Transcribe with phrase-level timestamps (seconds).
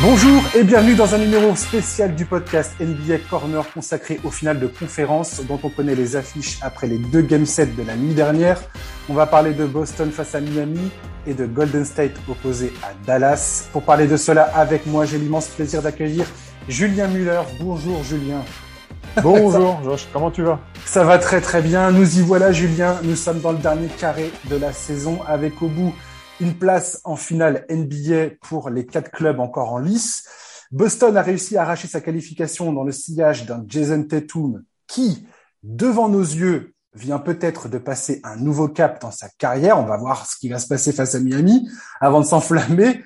[0.00, 4.68] Bonjour et bienvenue dans un numéro spécial du podcast NBA Corner consacré au final de
[4.68, 8.60] conférence dont on connaît les affiches après les deux game sets de la nuit dernière.
[9.08, 10.92] On va parler de Boston face à Miami
[11.26, 13.68] et de Golden State opposé à Dallas.
[13.72, 16.26] Pour parler de cela avec moi, j'ai l'immense plaisir d'accueillir
[16.68, 17.40] Julien Muller.
[17.60, 18.44] Bonjour Julien.
[19.20, 20.60] Bonjour Josh, comment tu vas?
[20.84, 21.90] Ça va très très bien.
[21.90, 23.00] Nous y voilà Julien.
[23.02, 25.92] Nous sommes dans le dernier carré de la saison avec au bout
[26.40, 30.24] une place en finale NBA pour les quatre clubs encore en lice.
[30.70, 35.26] Boston a réussi à arracher sa qualification dans le sillage d'un Jason Tatum qui,
[35.62, 39.78] devant nos yeux, vient peut-être de passer un nouveau cap dans sa carrière.
[39.78, 41.68] On va voir ce qui va se passer face à Miami
[42.00, 43.02] avant de s'enflammer.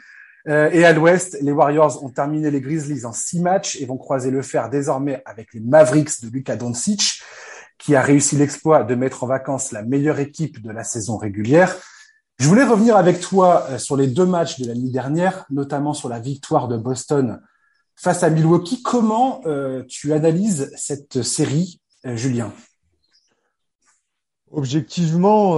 [0.48, 3.96] Euh, et à l'ouest, les Warriors ont terminé les Grizzlies en six matchs et vont
[3.96, 7.22] croiser le fer désormais avec les Mavericks de Luka Doncic,
[7.78, 11.76] qui a réussi l'exploit de mettre en vacances la meilleure équipe de la saison régulière.
[12.38, 15.94] Je voulais revenir avec toi euh, sur les deux matchs de la nuit dernière, notamment
[15.94, 17.40] sur la victoire de Boston
[17.94, 18.82] face à Milwaukee.
[18.82, 22.52] Comment euh, tu analyses cette série, euh, Julien?
[24.50, 25.54] Objectivement,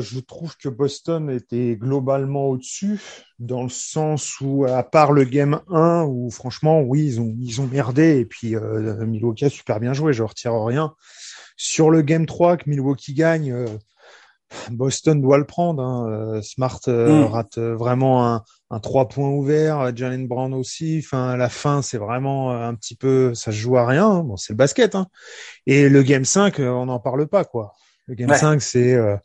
[0.00, 3.00] je trouve que Boston était globalement au-dessus,
[3.40, 7.60] dans le sens où, à part le game 1, où franchement, oui, ils ont, ils
[7.60, 10.94] ont merdé, et puis Milwaukee a super bien joué, je retire rien.
[11.56, 13.52] Sur le game 3, que Milwaukee gagne,
[14.70, 15.82] Boston doit le prendre.
[15.82, 16.40] Hein.
[16.42, 17.24] Smart mm.
[17.24, 21.02] rate vraiment un, un 3 points ouvert, Jalen Brown aussi.
[21.04, 24.08] Enfin, la fin, c'est vraiment un petit peu, ça se joue à rien.
[24.08, 24.22] Hein.
[24.22, 24.94] Bon, c'est le basket.
[24.94, 25.06] Hein.
[25.66, 27.72] Et le game 5, on n'en parle pas, quoi.
[28.10, 29.16] Le game 5, c'est euh,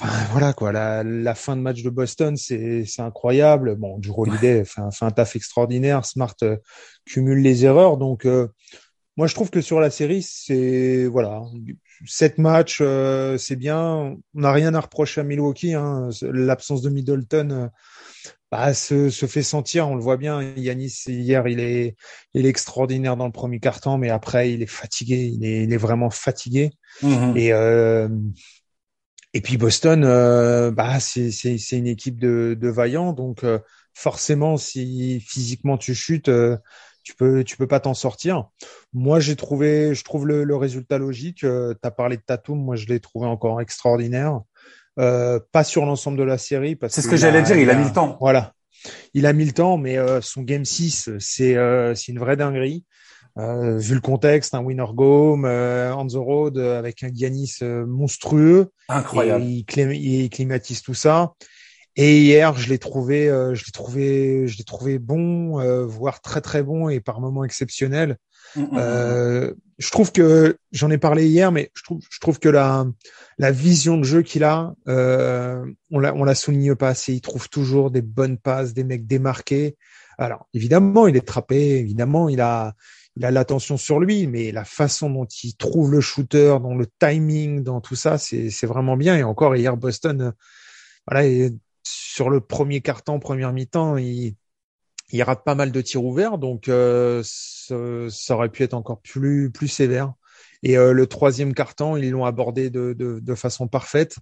[0.00, 3.76] enfin voilà quoi, la, la, fin de match de Boston, c'est c'est incroyable.
[3.76, 6.56] Bon, Drew Holiday fait, un, fait un taf extraordinaire, Smart euh,
[7.04, 8.48] cumule les erreurs donc euh,
[9.18, 11.42] moi je trouve que sur la série, c'est voilà,
[12.04, 12.82] sept matchs,
[13.38, 16.10] c'est bien, on n'a rien à reprocher à Milwaukee hein.
[16.22, 17.70] l'absence de Middleton
[18.50, 20.42] bah, se, se, fait sentir, on le voit bien.
[20.56, 21.96] Yanis hier, il est,
[22.34, 25.72] il est extraordinaire dans le premier carton, mais après il est fatigué, il est, il
[25.72, 26.70] est vraiment fatigué.
[27.02, 28.08] Mmh et euh,
[29.34, 33.58] et puis Boston, euh, bah c'est c'est c'est une équipe de de vaillants, donc euh,
[33.92, 36.56] forcément si physiquement tu chutes, euh,
[37.06, 38.48] tu peux tu peux pas t'en sortir.
[38.92, 41.38] Moi j'ai trouvé, je trouve le, le résultat logique.
[41.38, 44.40] tu as parlé de Tatum, moi je l'ai trouvé encore extraordinaire.
[44.98, 46.76] Euh, pas sur l'ensemble de la série.
[46.88, 48.16] C'est ce que j'allais dire, il a, mis le temps.
[48.20, 48.54] Voilà.
[49.14, 52.36] Il a mis le temps, mais euh, son Game 6, c'est euh, c'est une vraie
[52.36, 52.84] dinguerie.
[53.36, 58.72] vu le contexte, un winner go home, on the road avec un Giannis monstrueux.
[58.88, 59.44] Incroyable.
[59.44, 61.34] il, il, climatise tout ça.
[61.96, 66.62] Et hier, je l'ai trouvé, je l'ai trouvé, je l'ai trouvé bon, voire très très
[66.62, 68.18] bon et par moments exceptionnel.
[68.54, 72.38] Mm, mm, mm, je trouve que j'en ai parlé hier, mais je trouve, je trouve
[72.38, 72.86] que la,
[73.38, 77.12] la vision de jeu qu'il a, euh, on la, on la souligne pas assez.
[77.12, 79.76] Il trouve toujours des bonnes passes, des mecs démarqués.
[80.18, 82.74] Alors évidemment, il est trappé, évidemment, il a,
[83.16, 86.86] il a l'attention sur lui, mais la façon dont il trouve le shooter, dans le
[86.98, 89.16] timing, dans tout ça, c'est, c'est vraiment bien.
[89.16, 90.32] Et encore hier, Boston,
[91.06, 91.28] voilà,
[92.16, 94.36] sur le premier carton, première mi-temps, il
[95.12, 99.52] il rate pas mal de tirs ouverts, donc euh, ça, aurait pu être encore plus
[99.68, 100.14] sévère.
[100.62, 104.16] Et euh, le troisième carton, ils l'ont abordé de, façon parfaite.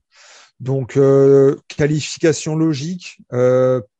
[0.58, 3.18] Donc euh, qualification logique.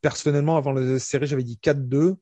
[0.00, 2.16] personnellement, avant la série, j'avais dit 4-2.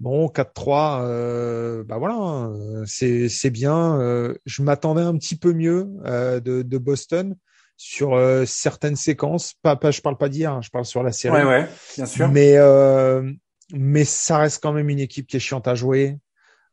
[0.00, 3.98] Bon, 4-3, bah voilà, hein, c'est bien.
[4.44, 7.34] je m'attendais un petit peu mieux de Boston
[7.78, 9.54] sur certaines séquences.
[9.62, 11.36] Pas, pas, je parle pas d'hier, hein, je parle sur la série.
[11.36, 12.28] Ouais, ouais, bien sûr.
[12.28, 13.32] Mais euh,
[13.72, 16.18] mais ça reste quand même une équipe qui est chiante à jouer.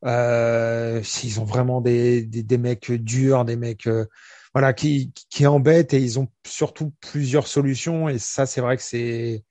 [0.04, 4.06] Euh, s'ils ont vraiment des, des, des, mecs durs, des mecs euh,
[4.54, 8.84] voilà qui, qui embêtent et ils ont surtout plusieurs solutions et ça c'est vrai que
[8.84, 9.44] c'est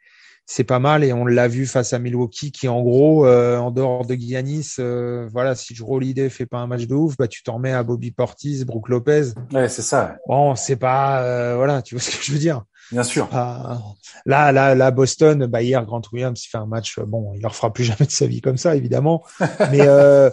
[0.46, 3.70] c'est pas mal et on l'a vu face à Milwaukee qui en gros euh, en
[3.70, 7.28] dehors de Giannis euh, voilà si Drew Holiday fait pas un match de ouf bah
[7.28, 9.32] tu t'en remets à Bobby Portis, Brook Lopez.
[9.52, 10.16] Ouais, c'est ça.
[10.28, 12.64] Bon, c'est pas voilà, tu vois ce que je veux dire.
[12.92, 13.28] Bien sûr.
[13.32, 16.98] là, là, là, Boston, bah hier, Grant Williams, il fait un match.
[17.00, 19.24] Bon, il leur fera plus jamais de sa vie comme ça, évidemment.
[19.70, 20.30] mais euh,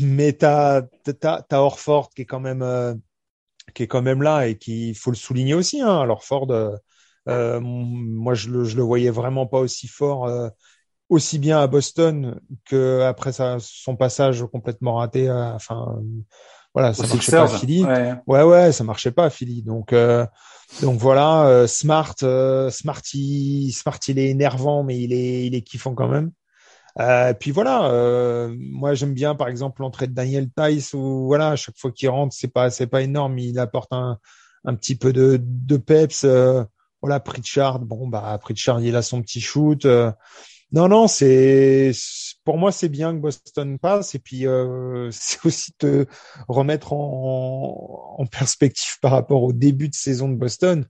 [0.00, 2.94] mais t'as t'as t'as Orford qui est quand même euh,
[3.74, 5.80] qui est quand même là et qui faut le souligner aussi.
[5.80, 6.00] Hein.
[6.00, 6.50] Alors Ford,
[7.28, 10.26] euh, euh, moi je le je le voyais vraiment pas aussi fort.
[10.26, 10.48] Euh,
[11.08, 15.28] aussi bien à Boston que après sa, son passage complètement raté.
[15.28, 16.00] enfin,
[16.72, 17.84] voilà, ça marchait pas à Philly.
[17.84, 18.14] Ouais.
[18.28, 18.42] ouais.
[18.44, 19.62] ouais, ça marchait pas à Philly.
[19.62, 20.24] Donc, euh,
[20.82, 25.54] donc voilà, euh, Smart, euh, Smart, il, Smart, il est énervant, mais il est, il
[25.56, 26.30] est kiffant quand même.
[26.98, 31.50] Euh, puis voilà, euh, moi j'aime bien par exemple l'entrée de Daniel Tice où voilà,
[31.50, 34.18] à chaque fois qu'il rentre, c'est pas, c'est pas énorme, il apporte un,
[34.64, 36.24] un petit peu de, de peps.
[36.24, 36.64] Euh,
[37.02, 39.86] voilà, Pritchard, bon bah Pritchard il a son petit shoot.
[40.72, 41.92] non non, c'est
[42.44, 44.14] pour moi, c'est bien que Boston passe.
[44.14, 46.06] Et puis, euh, c'est aussi te
[46.48, 50.86] remettre en, en, perspective par rapport au début de saison de Boston.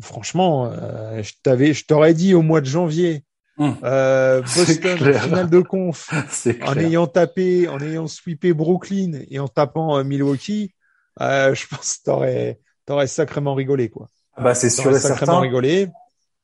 [0.00, 3.24] Franchement, euh, je t'avais, je t'aurais dit au mois de janvier,
[3.58, 3.76] hum.
[3.84, 6.10] euh, Boston finale de conf,
[6.62, 10.74] en ayant tapé, en ayant sweepé Brooklyn et en tapant euh, Milwaukee,
[11.20, 14.08] euh, je pense que t'aurais, t'aurais sacrément rigolé, quoi.
[14.40, 15.88] Ah bah, c'est sûr et sacrément rigolé.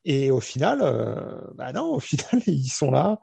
[0.04, 3.18] Et au final, euh, bah non, au final, ils sont là.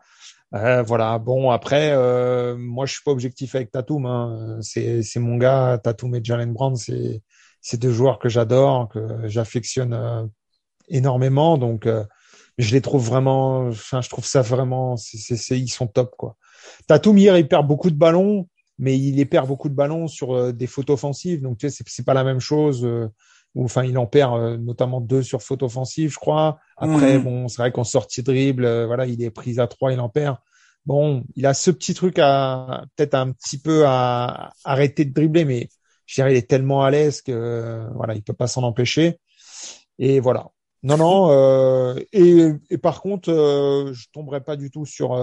[0.56, 1.20] Euh, voilà.
[1.20, 4.08] Bon, après, euh, moi, je suis pas objectif avec Tatum.
[4.08, 4.58] Hein.
[4.62, 6.76] C'est, c'est mon gars, Tatum et Jalen Brown.
[6.76, 7.22] C'est,
[7.62, 10.26] c'est deux joueurs que j'adore, que j'affectionne euh,
[10.88, 11.60] énormément.
[11.60, 12.04] Donc, euh,
[12.58, 13.68] je les trouve vraiment.
[13.68, 14.98] Enfin, je trouve ça vraiment.
[14.98, 16.36] C'est, c'est, c'est, ils sont top, quoi.
[16.88, 18.50] Tatum hier, il perd beaucoup de ballons,
[18.80, 21.44] mais il les perd beaucoup de ballons sur des fautes offensives.
[21.44, 22.88] Donc, tu sais, c'est, c'est pas la même chose
[23.56, 26.60] ou enfin il en perd euh, notamment deux sur faute offensive, je crois.
[26.78, 27.24] Après, mmh.
[27.24, 30.10] bon, c'est vrai qu'en sortie dribble, euh, voilà, il est pris à trois, il en
[30.10, 30.38] perd.
[30.86, 35.46] Bon, il a ce petit truc à peut-être un petit peu à arrêter de dribbler,
[35.46, 35.70] mais
[36.06, 39.20] je dirais il est tellement à l'aise que voilà, il peut pas s'en empêcher.
[40.00, 40.50] Et voilà.
[40.82, 41.30] Non, non.
[41.32, 45.18] Euh, et, et, par contre, euh, je tomberai pas du tout sur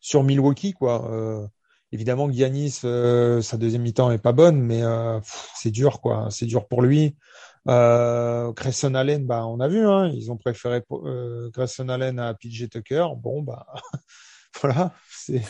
[0.00, 1.48] sur Milwaukee, quoi.
[1.92, 5.20] Évidemment, Giannis, euh, sa deuxième mi-temps est pas bonne, mais euh,
[5.54, 6.28] c'est dur, quoi.
[6.30, 7.16] C'est dur pour lui.
[7.68, 12.34] Euh, Grayson Allen, bah, on a vu, hein, ils ont préféré euh, Grayson Allen à
[12.34, 13.06] PJ Tucker.
[13.16, 13.66] Bon, bah,
[14.60, 14.92] voilà.
[15.10, 15.42] C'est,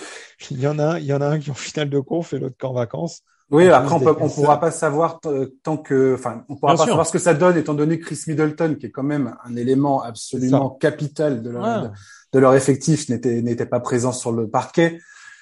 [0.51, 2.35] il y en a, il y en a un qui est en finale de conf
[2.35, 3.23] et l'autre qui est en vacances.
[3.49, 5.21] Oui, après on, peut, on pourra pas savoir
[5.63, 8.75] tant que, enfin, on pourra pas savoir ce que ça donne étant donné Chris Middleton,
[8.75, 11.89] qui est quand même un élément absolument capital de leur, de,
[12.33, 14.99] de leur effectif, n'était n'était pas présent sur le parquet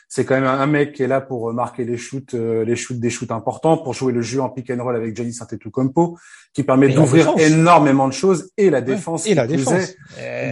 [0.08, 2.98] c'est quand même un mec qui est là pour marquer les shoots, euh, les shoots
[2.98, 6.16] des shoots importants, pour jouer le jeu en pick and roll avec Giannis Antetokounmpo,
[6.52, 9.26] qui permet d'ouvrir énormément de choses et la défense.
[9.26, 9.94] et la défense.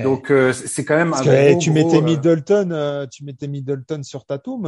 [0.02, 4.24] Donc euh, c'est quand même un gros, tu mettais euh, Middleton, tu mettais Middleton sur
[4.24, 4.62] Tatum,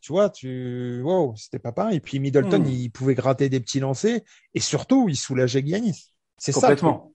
[0.00, 1.96] tu vois, tu, wow, c'était pas pareil.
[1.96, 2.66] Et puis Middleton, hmm.
[2.66, 4.20] il pouvait gratter des petits lancers
[4.54, 6.10] et surtout, il soulageait Giannis.
[6.36, 6.60] C'est ça.
[6.60, 7.13] Complètement.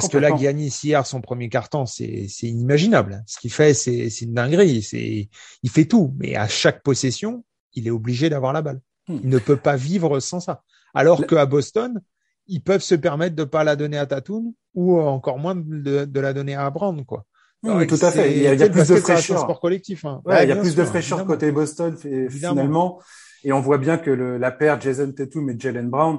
[0.00, 3.22] Parce que là, Giannis hier, son premier carton, c'est inimaginable.
[3.26, 4.82] Ce qu'il fait, c'est une dinguerie.
[4.82, 5.28] C'est
[5.62, 8.80] il fait tout, mais à chaque possession, il est obligé d'avoir la balle.
[9.08, 9.18] Hmm.
[9.22, 10.62] Il ne peut pas vivre sans ça.
[10.94, 12.00] Alors qu'à Boston,
[12.46, 16.32] ils peuvent se permettre de pas la donner à Tatum ou encore moins de, la
[16.32, 17.24] donner à Brand, quoi.
[17.64, 18.36] Oui, tout à fait.
[18.36, 19.40] Il y a, plus de fraîcheur.
[19.40, 20.04] Sport collectif.
[20.04, 20.22] Hein.
[20.24, 21.96] Ouais, il y a plus de fraîcheur côté Boston
[22.30, 23.00] finalement.
[23.44, 26.18] Et on voit bien que le, la paire Jason Tatum et Jalen Brown,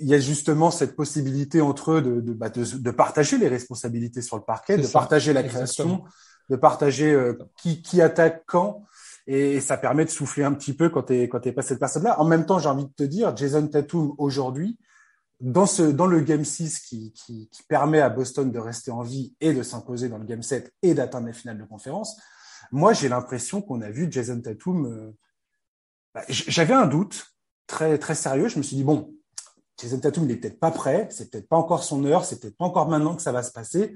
[0.00, 4.22] il y a justement cette possibilité entre eux de, de, bah, de, partager les responsabilités
[4.22, 6.04] sur le parquet, de partager la création,
[6.50, 8.84] de partager euh, qui, qui attaque quand.
[9.26, 12.20] Et, ça permet de souffler un petit peu quand tu quand pas cette personne-là.
[12.20, 14.78] En même temps, j'ai envie de te dire, Jason Tatum aujourd'hui,
[15.40, 19.02] dans ce dans le game 6 qui, qui, qui, permet à Boston de rester en
[19.02, 22.16] vie et de s'imposer dans le game 7 et d'atteindre la finale de conférence,
[22.72, 24.86] moi j'ai l'impression qu'on a vu Jason Tatum.
[24.86, 25.12] Euh,
[26.14, 27.34] bah, j'avais un doute
[27.66, 28.48] très très sérieux.
[28.48, 29.15] Je me suis dit bon,
[29.78, 32.64] Jason Tatum, n'est peut-être pas prêt, c'est peut-être pas encore son heure, c'est peut-être pas
[32.64, 33.94] encore maintenant que ça va se passer.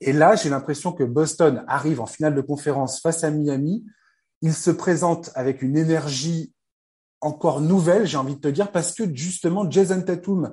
[0.00, 3.86] Et là, j'ai l'impression que Boston arrive en finale de conférence face à Miami.
[4.42, 6.52] Il se présente avec une énergie
[7.20, 10.52] encore nouvelle, j'ai envie de te dire, parce que justement, Jason Tatum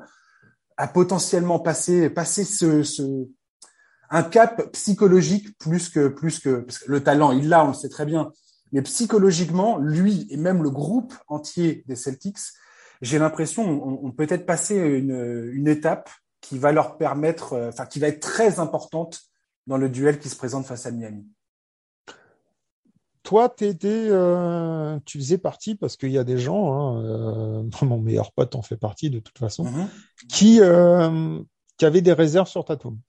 [0.77, 3.27] a potentiellement passé, passé ce, ce
[4.09, 7.73] un cap psychologique plus que, plus que, parce que le talent, il l'a, on le
[7.73, 8.31] sait très bien.
[8.71, 12.37] Mais psychologiquement, lui et même le groupe entier des Celtics
[13.01, 16.09] j'ai l'impression on, on peut être passé une, une étape
[16.41, 19.21] qui va leur permettre, euh, enfin qui va être très importante
[19.67, 21.27] dans le duel qui se présente face à Miami.
[23.23, 28.31] Toi, euh, tu faisais partie parce qu'il y a des gens, hein, euh, mon meilleur
[28.31, 29.87] pote en fait partie de toute façon, mm-hmm.
[30.27, 31.39] qui euh,
[31.77, 32.99] qui avaient des réserves sur Tatum.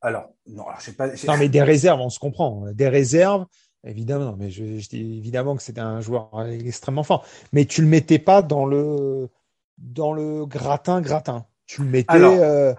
[0.00, 1.08] Alors non, alors j'ai pas.
[1.08, 3.46] Non mais des réserves, on se comprend, des réserves
[3.84, 7.24] Évidemment, mais je, je, dis évidemment que c'était un joueur extrêmement fort.
[7.52, 9.30] Mais tu le mettais pas dans le
[9.78, 11.46] dans le gratin gratin.
[11.66, 12.74] Tu le mettais euh,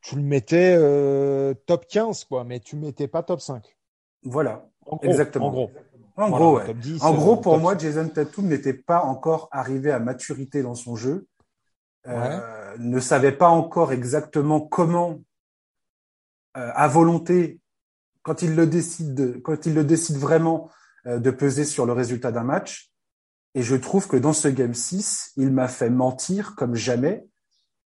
[0.00, 3.76] tu le mettais euh, top 15 quoi, mais tu le mettais pas top 5.
[4.22, 4.66] Voilà.
[5.02, 5.48] exactement.
[5.48, 5.70] En gros.
[6.16, 6.60] En gros,
[7.00, 11.28] en gros pour moi, Jason Tatum n'était pas encore arrivé à maturité dans son jeu.
[12.08, 15.20] Euh, ne savait pas encore exactement comment
[16.56, 17.60] euh, à volonté
[18.22, 20.70] quand il le décide, quand il le décide vraiment
[21.06, 22.90] euh, de peser sur le résultat d'un match.
[23.54, 27.26] Et je trouve que dans ce game 6, il m'a fait mentir comme jamais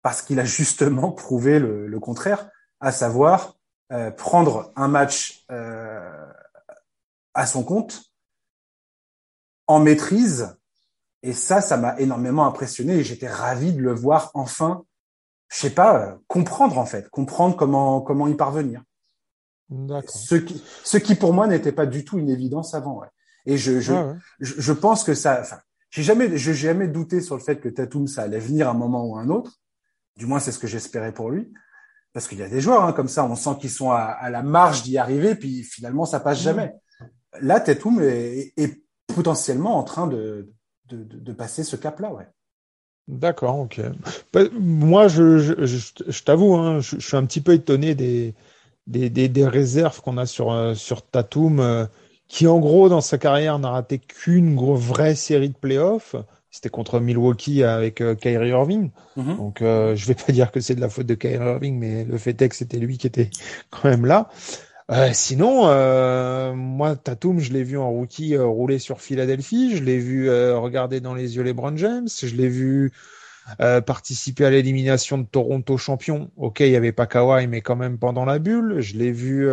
[0.02, 2.48] parce qu'il a justement prouvé le, contraire,
[2.80, 3.56] à savoir
[3.92, 6.26] euh, prendre un match euh,
[7.34, 8.02] à son compte
[9.66, 10.56] en maîtrise.
[11.22, 14.84] Et ça, ça m'a énormément impressionné et j'étais ravi de le voir enfin,
[15.48, 18.82] je sais pas, comprendre en fait, comprendre comment comment y parvenir.
[20.08, 23.00] Ce qui, ce qui pour moi n'était pas du tout une évidence avant.
[23.00, 23.08] Ouais.
[23.46, 23.94] Et je, je,
[24.40, 25.58] je, pense que ça, enfin,
[25.90, 28.74] j'ai jamais, j'ai jamais douté sur le fait que Tatum ça allait venir à un
[28.74, 29.60] moment ou un autre.
[30.16, 31.52] Du moins, c'est ce que j'espérais pour lui.
[32.12, 34.28] Parce qu'il y a des joueurs hein, comme ça, on sent qu'ils sont à, à
[34.28, 36.74] la marge d'y arriver, puis finalement ça passe jamais.
[37.40, 38.82] Là, Tatum est, est,
[39.14, 40.50] potentiellement en train de,
[40.88, 42.26] de, de, passer ce cap-là, ouais.
[43.08, 43.80] D'accord, ok.
[44.32, 48.34] Bah, moi, je, je, je, t'avoue, hein, je, suis un petit peu étonné des,
[48.86, 51.86] des, des, des réserves qu'on a sur, euh, sur Tatum, euh,
[52.28, 56.16] qui en gros, dans sa carrière, n'a raté qu'une vraie série de playoffs.
[56.50, 58.90] C'était contre Milwaukee avec euh, Kyrie Irving.
[59.16, 59.36] Mm-hmm.
[59.36, 62.04] Donc, euh, je vais pas dire que c'est de la faute de Kyrie Irving, mais
[62.04, 63.30] le fait est que c'était lui qui était
[63.70, 64.28] quand même là.
[64.90, 69.82] Euh, sinon, euh, moi, Tatum, je l'ai vu en rookie euh, rouler sur Philadelphie, je
[69.82, 72.92] l'ai vu regarder dans les yeux les Brown James, je l'ai vu
[73.58, 76.30] participer à l'élimination de Toronto champion.
[76.36, 78.80] Ok, il y avait pas Kawhi, mais quand même pendant la bulle.
[78.80, 79.46] Je l'ai vu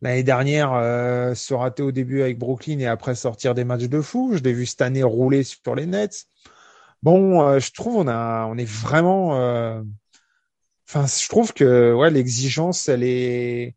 [0.00, 0.70] l'année dernière
[1.36, 4.32] se rater au début avec Brooklyn et après sortir des matchs de fou.
[4.34, 6.26] Je l'ai vu cette année rouler sur les Nets.
[7.02, 9.32] Bon, je trouve on a, on est vraiment.
[10.88, 13.74] Enfin, je trouve que ouais, l'exigence, elle est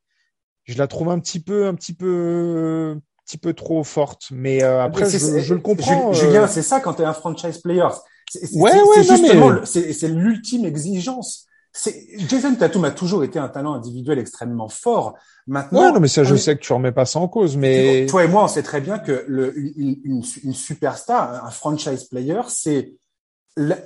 [0.69, 4.27] je la trouve un petit peu, un petit peu, un petit peu trop forte.
[4.31, 6.13] Mais euh, après, je, le comprends.
[6.13, 6.47] Julien, euh.
[6.47, 7.87] c'est ça quand tu es un franchise player.
[8.29, 11.45] C'est ouais, ouais, justement, c'est l'ultime exigence.
[12.27, 15.15] Jason Tatum a toujours été un talent individuel extrêmement fort.
[15.47, 18.05] Maintenant, ouais, non, mais ça, je sais que tu remets pas ça en cause, mais
[18.07, 22.41] toi et moi, on sait très bien que le, une, une superstar, un franchise player,
[22.47, 22.93] c'est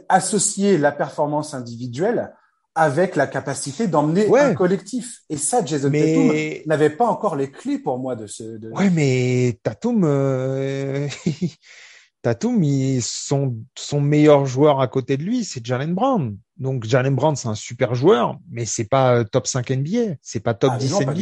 [0.10, 2.34] associer la performance individuelle
[2.76, 5.22] avec la capacité d'emmener un collectif.
[5.30, 6.34] Et ça, Jason Tatum
[6.66, 8.44] n'avait pas encore les clés pour moi de ce.
[8.44, 8.72] De...
[8.72, 11.08] Ouais, mais Tatum, euh...
[12.24, 12.64] Tatum,
[13.02, 16.38] son, son meilleur joueur à côté de lui, c'est Jalen Brown.
[16.56, 20.40] Donc Jalen Brown, c'est un super joueur, mais c'est pas euh, top 5 NBA, c'est
[20.40, 21.14] pas top 10 NBA.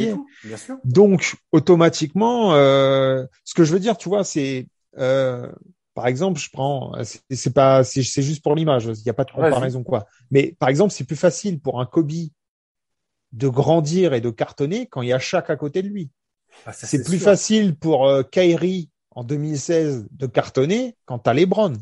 [0.44, 0.76] bien sûr.
[0.84, 5.50] Donc automatiquement, euh, ce que je veux dire, tu vois, c'est euh,
[5.94, 6.92] par exemple, je prends,
[7.30, 10.06] c'est pas, c'est juste pour l'image, il n'y a pas de comparaison quoi.
[10.30, 12.12] Mais par exemple, c'est plus facile pour un Kobe
[13.32, 16.10] de grandir et de cartonner quand il y a chaque à côté de lui.
[16.64, 21.74] Ah, c'est plus facile pour euh, Kyrie en 2016 de cartonner quand t'as LeBron.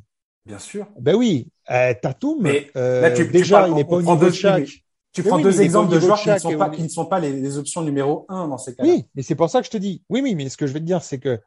[0.47, 0.87] Bien sûr.
[0.99, 4.69] Ben oui, euh, Tatum, mais euh, déjà il n'est pas au niveau de chaque.
[5.13, 7.59] Tu prends deux exemples de joueurs qui ne sont pas, qui ne sont pas les,
[7.59, 8.89] options numéro un dans ces cas-là.
[8.89, 10.03] Oui, mais c'est pour ça que je te dis.
[10.09, 11.41] Oui, oui, mais ce que je veux te dire, c'est que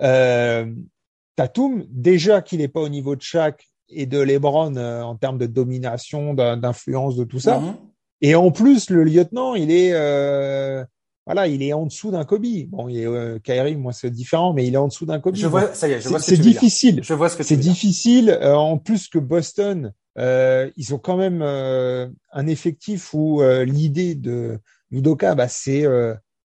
[0.00, 0.66] euh,
[1.36, 5.38] Tatum, déjà qu'il n'est pas au niveau de Shaq et de LeBron euh, en termes
[5.38, 7.60] de domination, d'influence, de tout ça.
[7.60, 7.74] Mhm.
[8.22, 10.84] Et en plus, le lieutenant, il est euh,
[11.26, 12.46] voilà, il est en dessous d'un Kobe.
[12.68, 15.36] Bon, il est euh, Kyrie, moi c'est différent, mais il est en dessous d'un Kobe.
[15.36, 17.00] Je vois, ça y est, je vois ce que C'est difficile.
[17.02, 18.30] Je vois ce que c'est difficile.
[18.30, 24.58] Euh, en plus que Boston, ils ont quand même un effectif où l'idée de
[24.90, 25.86] Udoka, bah, c'est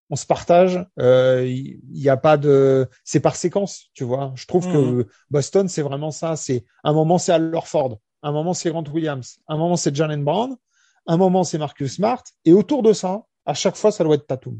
[0.10, 0.86] on se partage.
[0.98, 1.56] Il euh,
[1.90, 4.34] n'y a pas de, c'est par séquence, tu vois.
[4.36, 5.06] Je trouve que mhm.
[5.30, 6.36] Boston, c'est vraiment ça.
[6.36, 10.24] C'est un moment c'est Al Ford, un moment c'est Grant Williams, un moment c'est Jalen
[10.24, 10.56] Brown,
[11.08, 14.28] un moment c'est Marcus Smart, et autour de ça, à chaque fois, ça doit être
[14.28, 14.60] Tatum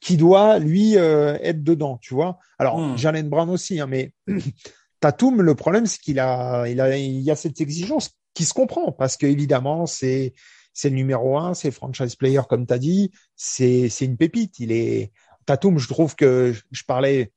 [0.00, 2.38] qui doit lui euh, être dedans, tu vois.
[2.58, 2.96] Alors mhm.
[2.96, 4.12] Jalen Brown aussi, hein, mais
[5.00, 8.54] Tatum, le problème c'est qu'il a, il a, il y a cette exigence qui se
[8.54, 10.34] comprend parce que évidemment c'est
[10.72, 14.60] c'est le numéro un, c'est franchise player comme tu as dit, c'est c'est une pépite.
[14.60, 15.12] Il est
[15.46, 17.32] Tatum, je trouve que je parlais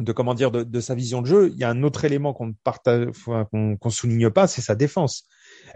[0.00, 1.50] de comment dire de, sa vision de jeu.
[1.52, 3.08] Il y a un autre élément qu'on partage,
[3.50, 5.24] qu'on qu'on souligne pas, c'est sa défense.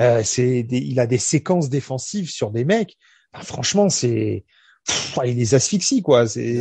[0.01, 2.97] Euh, c'est il a des séquences défensives sur des mecs.
[3.35, 4.45] Franchement, c'est
[5.25, 6.27] il les asphyxie quoi.
[6.27, 6.61] C'est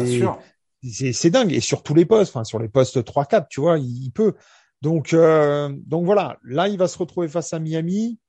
[0.84, 4.12] c'est dingue et sur tous les postes, enfin sur les postes 3-4, tu vois, il,
[4.12, 4.34] peut.
[4.82, 8.20] Donc euh, donc voilà, là il va se retrouver face à Miami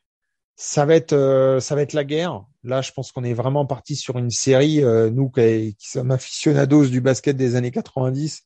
[0.56, 2.44] ça va être euh, ça va être la guerre.
[2.64, 4.82] Là, je pense qu'on est vraiment parti sur une série.
[4.82, 8.42] Euh, nous qui, sommes aficionados du basket des années 90,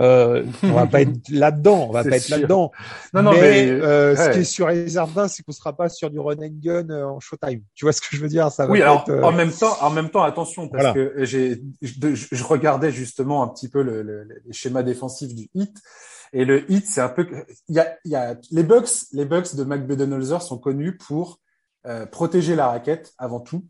[0.00, 1.86] euh, on va pas être là-dedans.
[1.88, 2.72] On va pas être là-dedans.
[3.14, 6.10] Non, non, mais, euh, ce qui est sur les jardins, c'est qu'on sera pas sur
[6.10, 7.62] du run and gun en showtime.
[7.74, 8.50] Tu vois ce que je veux dire?
[8.50, 12.14] Ça va Oui, alors en même temps, en même temps, attention parce que j'ai je,
[12.14, 15.76] je, regardais justement un petit peu le, le, les schémas défensifs du hit.
[16.32, 17.26] Et le hit, c'est un peu,
[17.68, 19.82] il y a, il y a les Bucks, les Bucks de Mac
[20.40, 21.41] sont connus pour
[21.86, 23.64] euh, protéger la raquette avant tout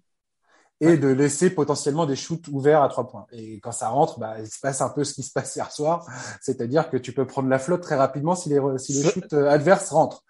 [0.81, 3.27] et de laisser potentiellement des shoots ouverts à trois points.
[3.31, 5.71] Et quand ça rentre, bah, il se passe un peu ce qui se passe hier
[5.71, 6.05] soir,
[6.41, 9.49] c'est-à-dire que tu peux prendre la flotte très rapidement si les, si les shoots euh,
[9.49, 10.25] adverses rentrent.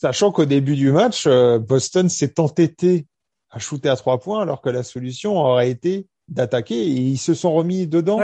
[0.00, 3.08] Sachant qu'au début du match, euh, Boston s'est entêté
[3.50, 7.34] à shooter à trois points alors que la solution aurait été d'attaquer et ils se
[7.34, 8.20] sont remis dedans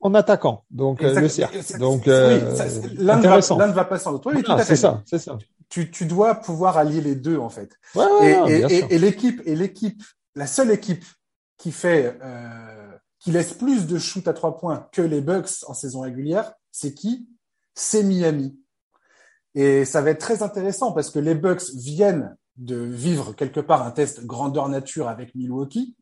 [0.00, 0.64] en attaquant.
[0.70, 1.78] Donc le cercle.
[1.78, 4.32] Donc l'un ne va pas sans l'autre.
[4.34, 5.38] Oui, c'est ça, c'est ça
[5.74, 7.76] tu, tu dois pouvoir allier les deux en fait.
[7.96, 8.06] Ouais,
[8.48, 10.04] et, et, et, l'équipe et l'équipe,
[10.36, 11.04] la seule équipe
[11.58, 15.74] qui fait euh, qui laisse plus de shoot à trois points que les Bucks en
[15.74, 17.28] saison régulière, c'est qui?
[17.74, 18.56] C'est Miami.
[19.56, 23.84] Et ça va être très intéressant parce que les Bucks viennent de vivre quelque part
[23.84, 25.96] un test grandeur nature avec Milwaukee.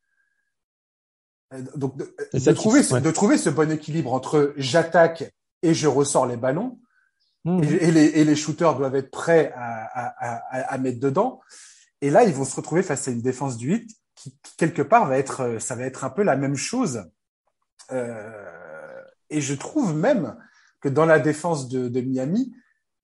[1.54, 6.36] Euh, donc de, trouver, de trouver ce bon équilibre entre j'attaque et je ressors les
[6.36, 6.78] ballons,
[7.44, 7.62] mmh.
[7.62, 11.40] et, les, et, les, shooters doivent être prêts à, à, à, mettre dedans.
[12.00, 15.06] Et là, ils vont se retrouver face à une défense du 8 qui, quelque part,
[15.06, 17.04] va être, euh, ça va être un peu la même chose.
[17.90, 20.36] Euh, et je trouve même
[20.80, 22.52] que dans la défense de, de, Miami,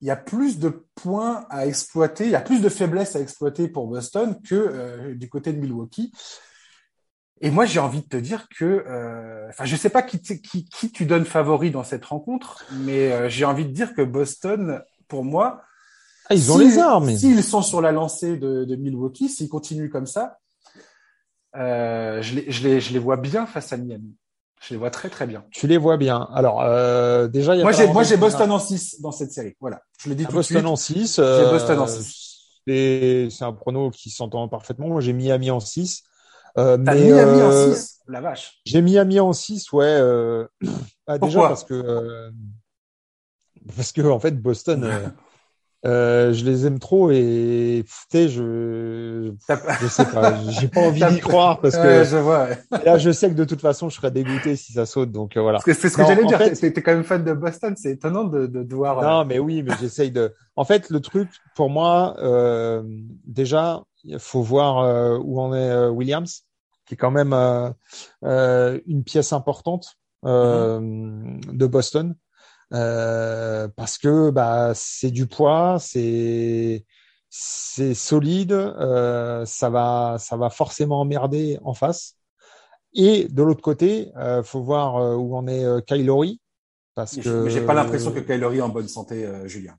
[0.01, 3.19] il y a plus de points à exploiter, il y a plus de faiblesses à
[3.19, 6.11] exploiter pour Boston que euh, du côté de Milwaukee.
[7.41, 10.65] Et moi, j'ai envie de te dire que, euh, enfin, je sais pas qui, qui,
[10.65, 14.81] qui, tu donnes favori dans cette rencontre, mais euh, j'ai envie de dire que Boston,
[15.07, 15.61] pour moi,
[16.29, 17.09] ah, ils ont les armes.
[17.15, 20.37] S'ils sont sur la lancée de, de Milwaukee, s'ils continuent comme ça,
[21.55, 24.15] euh, je, les, je, les, je les vois bien face à Miami.
[24.61, 25.45] Je les vois très très bien.
[25.51, 26.27] Tu les vois bien.
[26.33, 29.55] Alors euh, déjà, moi j'ai moi j'ai Boston en 6 dans cette série.
[29.61, 30.71] Voilà, je le dis tout Boston de suite.
[30.71, 31.15] en 6.
[31.15, 32.25] J'ai euh, Boston en 6.
[32.67, 34.89] C'est un prono qui s'entend parfaitement.
[34.89, 36.03] Moi j'ai Miami en 6.
[36.57, 38.59] Euh, T'as Miami en 6 La vache.
[38.65, 39.85] J'ai Miami en 6, ouais.
[39.85, 40.47] Euh...
[41.11, 42.29] Ah, déjà parce que euh...
[43.75, 45.11] parce que en fait Boston
[45.85, 49.31] Euh, je les aime trop et tu je
[49.81, 52.49] je sais pas, j'ai pas envie d'y croire parce que je vois,
[52.83, 55.41] là je sais que de toute façon je serais dégoûté si ça saute donc euh,
[55.41, 55.59] voilà.
[55.65, 56.37] C'est ce que j'allais dire.
[56.37, 56.71] Fait...
[56.71, 59.01] T'es quand même fan de Boston, c'est étonnant de, de, de voir.
[59.01, 60.33] Non euh, mais oui, mais j'essaye de.
[60.55, 62.83] En fait, le truc pour moi, euh,
[63.25, 66.43] déjà, il faut voir où en est Williams,
[66.85, 67.33] qui est quand même
[68.21, 71.55] une pièce importante mm-hmm.
[71.55, 72.15] de Boston.
[72.73, 76.85] Euh, parce que bah c'est du poids, c'est
[77.29, 82.15] c'est solide, euh, ça va ça va forcément emmerder en face.
[82.93, 86.41] Et de l'autre côté, euh, faut voir euh, où en est euh, Kylori,
[86.95, 89.75] parce que j'ai pas l'impression que Kylori est en bonne santé, euh, Julien.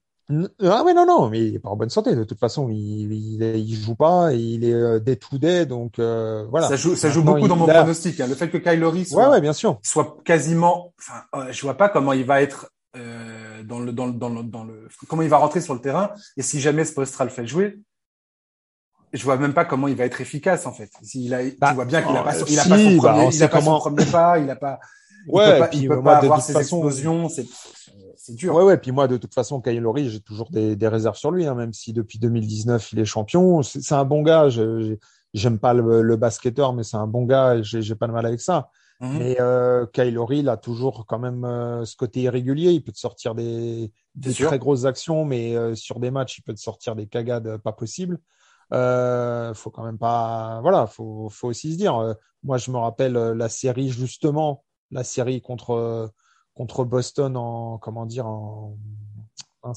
[0.62, 3.12] Ah ouais non non mais il est pas en bonne santé de toute façon il
[3.12, 7.10] il, il joue pas il est day to day donc euh, voilà ça joue ça
[7.10, 8.28] joue beaucoup dans mon pronostic hein.
[8.28, 11.88] le fait que Kylori soit ouais, ouais, bien sûr soit quasiment enfin je vois pas
[11.88, 15.28] comment il va être euh, dans, le, dans, le, dans, le, dans le comment il
[15.28, 17.80] va rentrer sur le terrain et si jamais Spostra le fait jouer
[19.12, 20.90] je vois même pas comment il va être efficace en fait.
[21.02, 23.34] S'il a, bah, tu vois bien qu'il a pas, il a pas son bah, premier,
[23.34, 24.78] il a pas son premier pas, il a pas,
[25.26, 27.46] il ouais, peut pas, puis, il peut pas avoir ses façon, explosions, c'est,
[28.16, 28.54] c'est dur.
[28.54, 28.76] Ouais, ouais.
[28.76, 31.54] Puis moi, de toute façon, Kyle Lowry, j'ai toujours des, des réserves sur lui, hein,
[31.54, 33.62] même si depuis 2019 il est champion.
[33.62, 34.48] C'est, un bon gars.
[35.32, 38.40] J'aime pas le, le basketteur, mais c'est un bon gars j'ai pas de mal avec
[38.40, 38.70] ça.
[39.00, 39.18] Mhm.
[39.18, 42.72] Mais euh, Kylori, il a toujours quand même euh, ce côté irrégulier.
[42.72, 46.42] Il peut te sortir des, des très grosses actions, mais euh, sur des matchs, il
[46.42, 48.18] peut te sortir des cagades pas possibles.
[48.72, 51.96] Euh, faut quand même pas, voilà, faut, faut aussi se dire.
[51.96, 56.12] Euh, moi, je me rappelle euh, la série justement, la série contre
[56.54, 58.76] contre Boston en comment dire en
[59.62, 59.74] en,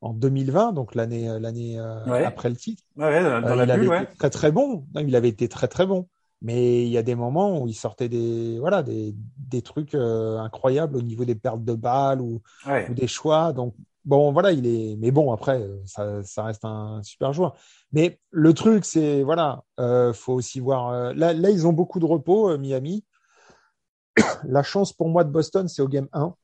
[0.00, 2.82] en 2020, donc l'année l'année après le titre.
[2.96, 4.86] Ouais, dans, dans la il bulle, avait été très très bon.
[4.94, 6.08] il avait été très très bon
[6.44, 10.38] mais il y a des moments où il sortait des voilà des, des trucs euh,
[10.38, 12.88] incroyables au niveau des pertes de balles ou, ouais.
[12.90, 13.54] ou, des choix.
[13.54, 17.54] Donc bon voilà il est mais bon après ça, ça reste un super joueur.
[17.92, 21.98] Mais le truc c'est voilà euh, faut aussi voir euh, là là ils ont beaucoup
[21.98, 23.04] de repos euh, Miami.
[24.44, 26.34] La chance pour moi de Boston c'est au game 1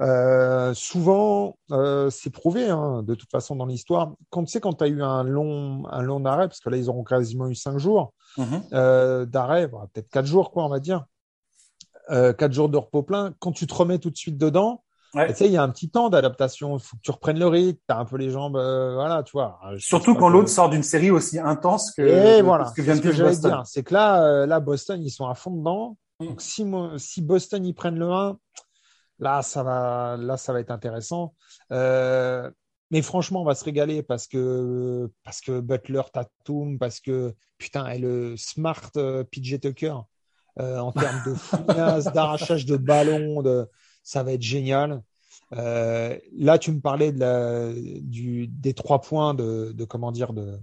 [0.00, 4.12] euh, souvent, euh, c'est prouvé, hein, de toute façon, dans l'histoire.
[4.30, 6.76] Quand tu sais, quand tu as eu un long, un long arrêt, parce que là,
[6.76, 8.62] ils auront quasiment eu cinq jours mm -hmm.
[8.72, 11.04] euh, d'arrêt, bah, peut-être quatre jours, quoi, on va dire.
[12.10, 13.34] Quatre jours de repos plein.
[13.38, 14.82] Quand tu te remets tout de suite dedans,
[15.12, 15.28] ouais.
[15.28, 16.78] tu sais, il y a un petit temps d'adaptation.
[16.78, 17.78] Il faut que tu reprennes le rythme.
[17.86, 18.58] Tu as un peu les jambes,
[19.00, 19.60] voilà, tu vois.
[19.76, 20.32] Surtout quand que...
[20.32, 23.36] l'autre sort d'une série aussi intense que, Et voilà, que vient de ce que j'allais
[23.36, 23.62] dire.
[23.66, 25.98] C'est que là, là, Boston, ils sont à fond dedans.
[26.20, 26.26] Mm.
[26.28, 26.64] Donc, si,
[26.96, 28.38] si Boston, ils prennent le 1,
[29.18, 31.34] Là, ça va, là, ça va être intéressant.
[31.72, 32.50] Euh,
[32.90, 37.86] mais franchement, on va se régaler parce que parce que Butler, Tatum, parce que putain,
[37.88, 39.94] et le smart euh, PJ Tucker
[40.58, 43.68] euh, en termes de fouillasse, d'arrachage de ballon, de,
[44.02, 45.02] ça va être génial.
[45.54, 50.32] Euh, là, tu me parlais de la, du, des trois points de, de comment dire
[50.32, 50.58] de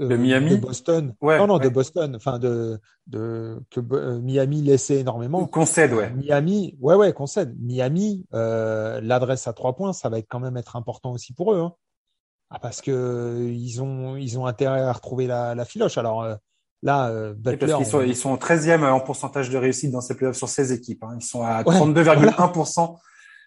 [0.00, 1.14] euh, de Miami, de Boston.
[1.20, 1.64] Ouais, non, non, ouais.
[1.64, 2.16] de Boston.
[2.16, 5.46] Enfin, de, de que euh, Miami laissait énormément.
[5.46, 6.10] Concède, ouais.
[6.10, 7.54] Miami, ouais, ouais, concède.
[7.60, 11.54] Miami, euh, l'adresse à trois points, ça va être quand même être important aussi pour
[11.54, 11.74] eux, hein.
[12.50, 15.96] ah, parce que ils ont, ils ont intérêt à retrouver la, la filoche.
[15.96, 16.34] Alors euh,
[16.82, 18.02] là, Butler, parce qu'ils sont, on...
[18.02, 21.04] ils sont 13e en pourcentage de réussite dans ces playoffs sur 16 équipes.
[21.04, 21.16] Hein.
[21.20, 22.98] Ils sont à 32,1%, ouais, voilà.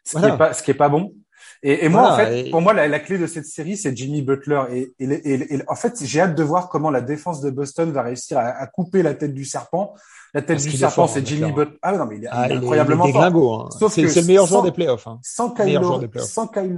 [0.05, 0.33] ce qui voilà.
[0.33, 1.13] est pas, ce qui est pas bon.
[1.63, 4.61] Et, moi, en fait, pour moi, la, clé de cette série, c'est Jimmy Butler.
[4.71, 8.37] Et, et, en fait, j'ai hâte de voir comment la défense de Boston va réussir
[8.37, 9.93] à, couper la tête du serpent.
[10.33, 11.77] La tête du serpent, c'est Jimmy Butler.
[11.81, 13.69] Ah non, mais il est, ah, incroyablement fort.
[13.81, 13.89] Hein.
[13.89, 15.07] c'est le meilleur joueur des playoffs.
[15.07, 15.19] Hein.
[15.23, 15.79] Sans Kyle,
[16.17, 16.75] sans Kyle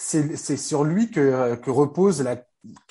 [0.00, 2.36] c'est sur lui que, que repose la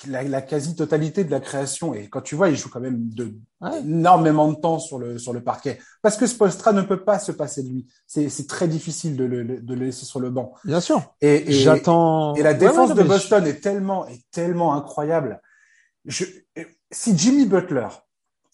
[0.06, 1.94] la, quasi-totalité de la création.
[1.94, 3.34] Et quand tu vois, il joue quand même de,
[3.80, 5.78] énormément de temps sur le, sur le parquet.
[6.02, 7.86] Parce que Spolstra ne peut pas se passer de lui.
[8.06, 10.54] C'est très difficile de le, de le laisser sur le banc.
[10.64, 11.14] Bien sûr.
[11.20, 12.34] Et, j'attends.
[12.34, 15.40] Et la défense de Boston est tellement, est tellement incroyable.
[16.04, 16.24] Je,
[16.90, 17.88] si Jimmy Butler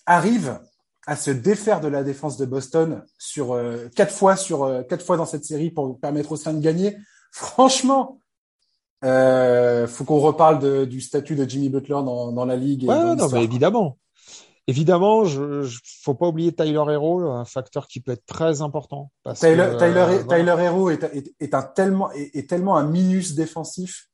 [0.07, 0.59] arrive
[1.07, 5.05] à se défaire de la défense de Boston sur euh, quatre fois sur euh, quatre
[5.05, 6.97] fois dans cette série pour permettre au Saints de gagner,
[7.31, 8.19] franchement,
[9.05, 12.85] euh, faut qu'on reparle de, du statut de Jimmy Butler dans, dans la ligue.
[12.89, 13.99] Ouais, non, mais évidemment.
[14.67, 19.11] Évidemment, je, je, faut pas oublier Tyler Hero, un facteur qui peut être très important.
[19.23, 22.85] Parce Tyler, que, Tyler, euh, Tyler Hero est, est, est, un tellement est, tellement un
[22.85, 24.09] minus défensif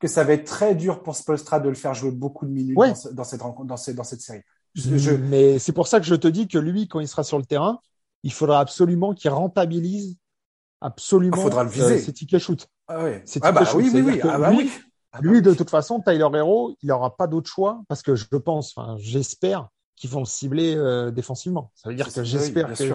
[0.00, 2.76] que ça va être très dur pour Spolstra de le faire jouer beaucoup de minutes
[2.76, 4.42] dans, dans, cette rencontre, dans, cette, dans cette série.
[4.74, 7.38] Je, mais c'est pour ça que je te dis que lui, quand il sera sur
[7.38, 7.78] le terrain,
[8.24, 10.16] il faudra absolument qu'il rentabilise
[10.84, 11.94] absolument il faudra le viser.
[11.94, 12.68] Euh, ses tickets shoot.
[12.88, 13.06] Ah,
[13.42, 14.20] ah bah, oui, oui, oui.
[14.22, 14.70] Ah bah lui, oui.
[15.12, 18.14] Ah bah lui, de toute façon, Tyler Hero, il n'aura pas d'autre choix parce que
[18.14, 21.70] je pense, enfin, j'espère qu'ils vont le cibler euh, défensivement.
[21.74, 22.92] Ça veut dire que j'espère que,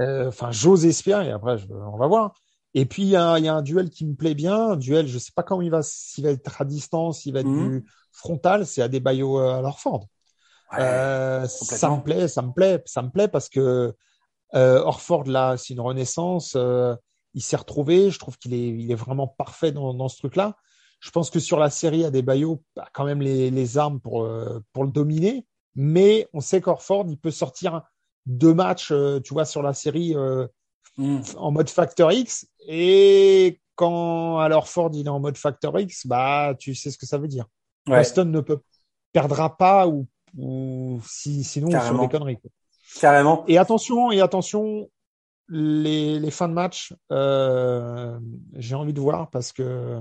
[0.00, 1.30] euh, enfin, j'ose espérer.
[1.30, 2.34] Après, je, on va voir.
[2.74, 5.06] Et puis il y a, y a, un duel qui me plaît bien, un duel,
[5.08, 7.84] je sais pas comment il va, s'il va être à distance, s'il va être du
[8.12, 9.62] frontal, c'est à des baillots à.
[10.72, 13.94] Ouais, euh, ça me plaît, ça me plaît, ça me plaît parce que
[14.54, 16.54] euh, Orford là, c'est une renaissance.
[16.56, 16.94] Euh,
[17.36, 18.10] il s'est retrouvé.
[18.10, 20.56] Je trouve qu'il est, il est vraiment parfait dans, dans ce truc-là.
[20.98, 24.24] Je pense que sur la série, a des a quand même les, les armes pour,
[24.24, 25.46] euh, pour le dominer.
[25.74, 27.82] Mais on sait qu'Orford, il peut sortir
[28.24, 30.48] deux matchs, euh, tu vois, sur la série euh,
[30.96, 31.20] mm.
[31.36, 32.48] en mode Factor X.
[32.66, 37.04] Et quand alors Ford il est en mode Factor X, bah tu sais ce que
[37.04, 37.44] ça veut dire.
[37.86, 38.58] Boston ne peut
[39.12, 41.98] perdra pas ou, ou si, sinon Carrément.
[41.98, 42.38] sur des conneries.
[42.98, 43.44] Carrément.
[43.46, 44.88] Et attention, et attention,
[45.48, 48.18] les, les fins de match, euh,
[48.54, 50.00] j'ai envie de voir parce que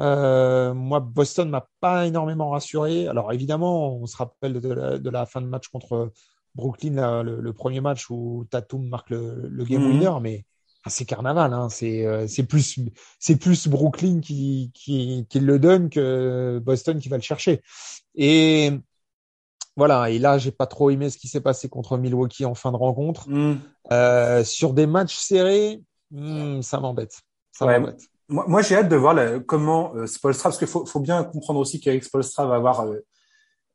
[0.00, 3.08] euh, moi, Boston m'a pas énormément rassuré.
[3.08, 6.12] Alors évidemment, on se rappelle de la, de la fin de match contre
[6.54, 9.90] Brooklyn, le, premier match où Tatum marque le, le game mhm.
[9.90, 10.44] winner, mais
[10.88, 11.52] c'est carnaval.
[11.52, 11.68] Hein.
[11.68, 12.78] C'est euh, c'est plus
[13.18, 17.62] c'est plus Brooklyn qui, qui qui le donne que Boston qui va le chercher.
[18.14, 18.72] Et
[19.76, 22.72] voilà, et là, j'ai pas trop aimé ce qui s'est passé contre Milwaukee en fin
[22.72, 23.28] de rencontre.
[23.28, 23.58] Mm.
[23.92, 27.20] Euh, sur des matchs serrés, mm, ça m'embête.
[27.52, 28.00] Ça m'embête.
[28.28, 29.14] Moi, moi j'ai hâte de voir
[29.46, 33.04] comment euh, Spolstra, parce qu'il faut, faut, bien comprendre aussi qu'avec Spolstra va avoir, euh,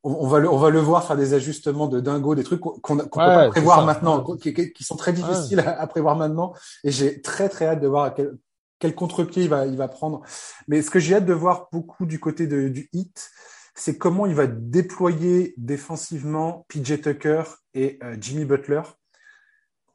[0.03, 2.97] on, va le, on va le voir faire des ajustements de dingo, des trucs qu'on
[2.97, 6.53] peut pas prévoir maintenant, qui, qui, sont très difficiles à, prévoir maintenant.
[6.83, 8.35] Et j'ai très très hâte de voir quel,
[8.79, 10.23] quel contre-pied il va, il va prendre.
[10.67, 13.29] Mais ce que j'ai hâte de voir beaucoup du côté de, du hit,
[13.73, 18.81] c'est comment il va déployer défensivement PJ Tucker et euh, Jimmy Butler,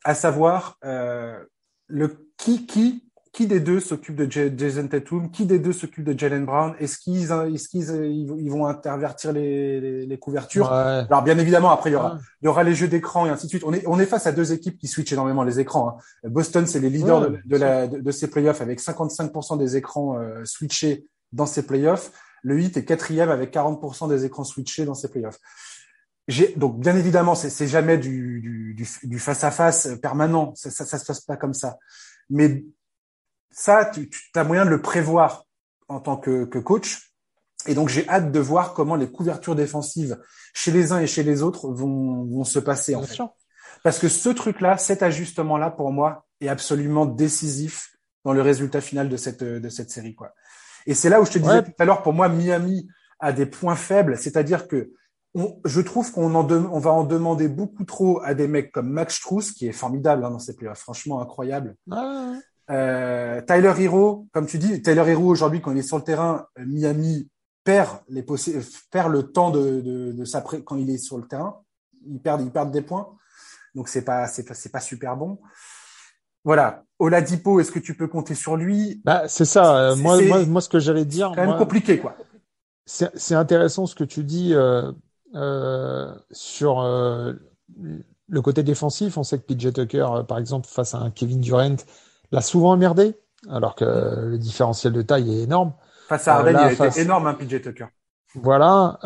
[0.05, 1.45] à savoir euh,
[1.87, 6.19] le qui qui qui des deux s'occupe de Jason Tatum, qui des deux s'occupe de
[6.19, 10.73] Jalen Brown, est-ce qu'ils est-ce qu'ils ils vont intervertir les, les, couvertures?
[10.73, 13.45] Alors bien évidemment après il y aura il y aura les jeux d'écran et ainsi
[13.45, 13.65] de suite.
[13.67, 15.99] On est on est face à deux équipes qui switchent énormément les écrans.
[16.25, 16.31] Hein.
[16.31, 21.07] Boston c'est les leaders de, la, de, ces playoffs avec 55% des écrans euh, switchés
[21.33, 22.13] dans ces playoffs.
[22.47, 25.41] Le 8 est quatrième avec 40% des écrans switchés dans ses playoffs.
[26.55, 30.55] Donc, bien évidemment, c'est jamais du, du, face à face permanent.
[30.55, 31.77] Ça, ça, ça se passe pas comme ça.
[32.31, 32.65] Mais
[33.51, 35.45] ça, tu, as moyen de le prévoir
[35.89, 37.13] en tant que, coach.
[37.67, 40.17] Et donc, j'ai hâte de voir comment les couvertures défensives
[40.55, 42.95] chez les uns et chez les autres vont, vont se passer.
[42.95, 43.21] En fait.
[43.83, 49.09] Parce que ce truc-là, cet ajustement-là, pour moi, est absolument décisif dans le résultat final
[49.09, 50.15] de cette, de cette série.
[50.15, 50.33] Quoi.
[50.87, 53.47] Et c'est là où je te disais tout à l'heure, pour moi, Miami a des
[53.47, 54.93] points faibles, c'est-à-dire que
[55.65, 59.17] je trouve qu'on en on va en demander beaucoup trop à des mecs comme Max
[59.17, 61.77] Strauss, qui est formidable hein, dans playoffs, franchement incroyable.
[62.71, 66.47] Euh, Tyler Hero, comme tu dis, Tyler Hero aujourd'hui, quand il est sur le terrain,
[66.59, 67.29] Miami
[67.65, 68.25] perd les
[68.91, 71.61] perd le temps de, de, de sa quand il est sur le terrain,
[72.07, 73.09] il perd, il perd des points,
[73.75, 75.39] donc c'est pas, c'est pas, c'est pas super bon
[76.47, 76.85] voilà.
[77.01, 79.03] Oladipo, est-ce que tu peux compter sur lui?
[79.05, 79.77] Bah, C'est ça.
[79.77, 81.31] Euh, moi, moi, moi, ce que j'allais dire.
[81.35, 82.17] C'est quand même compliqué, quoi.
[82.87, 84.93] C'est intéressant ce que tu dis euh,
[85.35, 87.33] euh, sur euh,
[88.29, 89.19] le côté défensif.
[89.19, 91.77] On sait que PJ Tucker, par exemple, face à un Kevin Durant,
[92.31, 93.19] l'a souvent emmerdé,
[93.51, 95.73] alors que le différentiel de taille est énorme.
[96.07, 97.87] Face à Harden, il a été énorme, hein, PJ Tucker.
[98.37, 99.01] Voilà.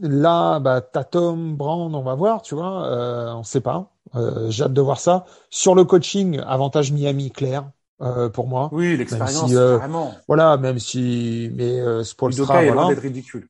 [0.00, 3.34] là, bah, Tatum, Brand, on va voir, tu vois.
[3.36, 3.95] on sait pas.
[4.16, 5.24] Euh, j'ai hâte de voir ça.
[5.50, 7.70] Sur le coaching, avantage Miami, clair.
[8.02, 8.68] euh, pour moi.
[8.72, 10.14] Oui, l'expérience, si, euh, vraiment.
[10.28, 13.48] Voilà, même si, mais euh, Spolstra, est d'être ridicule.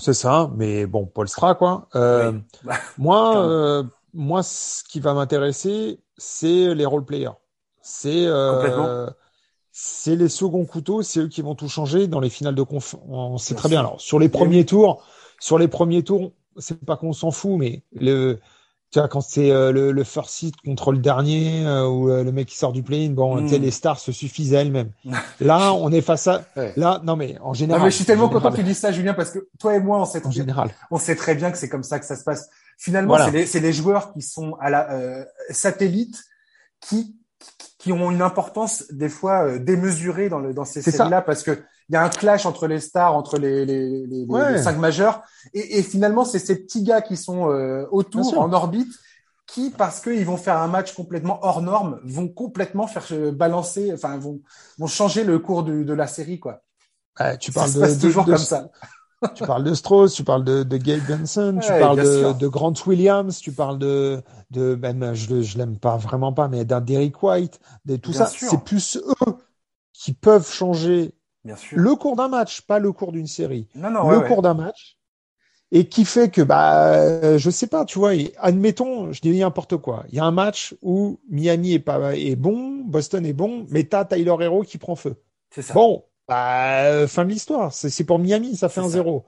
[0.00, 1.88] C'est ça, mais bon, Polstra, quoi.
[1.94, 2.32] Euh,
[2.64, 2.74] Oui.
[2.98, 3.82] Moi, euh,
[4.14, 7.30] moi, ce qui va m'intéresser, c'est les role players.
[7.82, 9.08] C'est euh,
[9.70, 12.96] c'est les seconds couteaux, c'est eux qui vont tout changer dans les finales de conf.
[13.08, 13.80] On sait très bien.
[13.80, 14.66] Alors sur les Mais premiers oui.
[14.66, 15.02] tours,
[15.38, 18.38] sur les premiers tours, c'est pas qu'on s'en fout, mais le
[18.90, 22.24] tu vois quand c'est euh, le, le first seed contre le dernier euh, ou euh,
[22.24, 23.62] le mec qui sort du play-in, bon, tu sais, Mm.
[23.62, 24.90] les stars se suffisent à elles-mêmes.
[25.40, 26.72] Là, on est face à Ouais.
[26.76, 27.82] là, non mais en Non, général.
[27.82, 29.80] mais je suis tellement en content que tu dises ça, Julien, parce que toi et
[29.80, 30.70] moi, on sait En général.
[30.90, 32.48] on sait très bien que c'est comme ça que ça se passe.
[32.78, 33.26] Finalement, Voilà.
[33.26, 36.22] c'est les, c'est les joueurs qui sont à la euh, satellite
[36.80, 37.14] qui
[37.78, 41.62] qui ont une importance des fois euh, démesurée dans le dans ces séries-là parce que
[41.88, 44.52] il y a un clash entre les stars, entre les les, les, les- Ouais.
[44.52, 45.22] les cinq majeurs
[45.54, 48.92] et, et finalement c'est ces petits gars qui sont euh, autour en orbite
[49.46, 54.18] qui parce qu'ils vont faire un match complètement hors norme vont complètement faire balancer enfin
[54.18, 54.40] vont
[54.78, 56.62] vont changer le cours de la série quoi.
[57.40, 58.68] Tu Ça parles se de, passe de- toujours de- comme ça.
[59.34, 63.38] Tu parles de Strauss, tu parles de, de Gabe Benson, tu parles de, Grant Williams,
[63.40, 64.22] tu parles de,
[64.52, 68.12] de même, je, le- je l'aime pas vraiment pas, mais d'un Derrick White, de tout
[68.12, 68.26] Bien ça.
[68.26, 69.32] C'est plus eux
[69.92, 71.14] qui peuvent changer
[71.48, 71.78] Bien sûr.
[71.78, 73.68] le cours d'un match, pas le cours d'une série.
[73.74, 74.28] Non non le ouais, ouais.
[74.28, 74.98] cours d'un match.
[75.70, 79.38] Et qui fait que, bah, euh, je sais pas, tu vois, et admettons, je dis
[79.38, 80.04] n'importe quoi.
[80.08, 83.84] Il y a un match où Miami est pas, est bon, Boston est bon, mais
[83.84, 85.16] t'as Tyler Hero qui prend feu.
[85.50, 85.74] c'est ça.
[85.74, 87.72] Bon, bah, euh, fin de l'histoire.
[87.72, 88.90] C'est pour Miami, ça fait un ça.
[88.90, 89.26] zéro.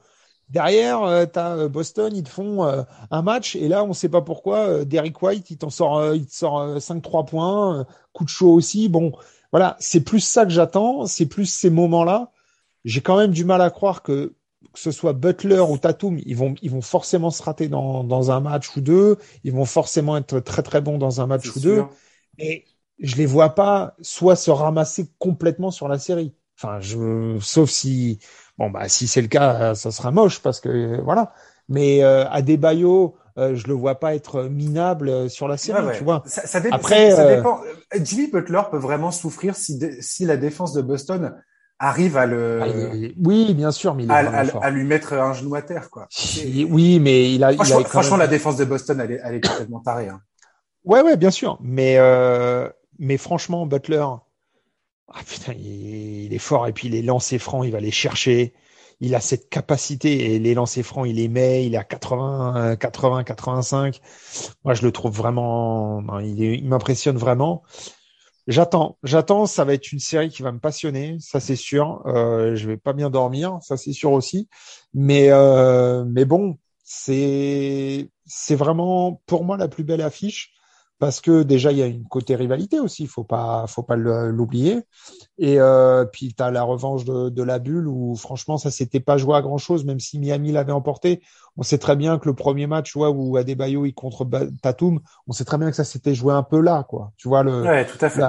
[0.49, 4.09] Derrière, euh, t'as euh, Boston, ils te font euh, un match et là, on sait
[4.09, 4.59] pas pourquoi.
[4.69, 8.53] euh, Derrick White, il t'en sort, il te sort euh, 5-3 points, coup de chaud
[8.55, 8.89] aussi.
[8.89, 9.13] Bon,
[9.53, 11.07] voilà, c'est plus ça que j'attends.
[11.07, 12.33] C'est plus ces moments-là.
[12.85, 14.35] J'ai quand même du mal à croire que
[14.73, 18.31] que ce soit Butler ou Tatum, ils vont ils vont forcément se rater dans dans
[18.31, 19.17] un match ou deux.
[19.45, 21.85] Ils vont forcément être très très bons dans un match ou deux
[22.39, 22.65] et
[22.99, 26.35] je les vois pas soit se ramasser complètement sur la série.
[26.59, 28.19] Enfin, je, sauf si,
[28.59, 31.33] bon bah si c'est le cas, ça sera moche parce que voilà.
[31.69, 35.89] Mais euh, Adebayo, euh, je le vois pas être minable euh, sur la série, Ouais,
[35.89, 35.99] ouais.
[35.99, 36.23] tu vois.
[36.27, 37.61] Ça, ça dé- Après, ça- euh, dépend.
[38.03, 41.35] Jimmy Butler peut vraiment souffrir si, si la défense de Boston
[41.79, 42.67] arrive à le Ah,
[43.25, 46.09] oui, bien sûr, mais il est à, à- lui mettre un genou à terre quoi.
[46.69, 49.13] Oui, mais il a, il a Franchement, quand franchement, même- la défense de Boston, elle
[49.13, 50.09] est, elle est complètement tarée.
[50.09, 50.21] Hein.
[50.85, 51.59] Ouais, ouais, bien sûr.
[51.63, 54.05] Mais, euh, mais franchement, Butler,
[55.09, 56.67] ah putain, il, il est fort.
[56.69, 58.53] Et puis les lancers francs, il va les chercher.
[59.01, 61.65] Il a cette capacité et les lancers francs, il les met.
[61.67, 64.01] Il est à 80, euh, 80, 85.
[64.65, 67.63] Moi, je le trouve vraiment, il m'impressionne vraiment.
[68.47, 69.47] J'attends, j'attends.
[69.47, 72.03] Ça va être une série qui va me passionner, ça c'est sûr.
[72.07, 74.49] Euh, je vais pas bien dormir, ça c'est sûr aussi.
[74.95, 80.53] Mais, euh, mais bon, c'est, c'est vraiment pour moi la plus belle affiche
[81.01, 84.83] parce que déjà il y a une côté rivalité aussi, faut pas, faut pas l'oublier.
[85.39, 89.01] Et euh, puis tu as la revanche de, de la bulle où franchement ça s'était
[89.01, 91.23] pas joué à grand chose, même si Miami l'avait emporté.
[91.57, 94.29] On sait très bien que le premier match, tu vois, où Adebayo il contre
[94.63, 97.13] Tatum, on sait très bien que ça s'était joué un peu là, quoi.
[97.17, 98.23] Tu vois le, Ouais, tout à fait.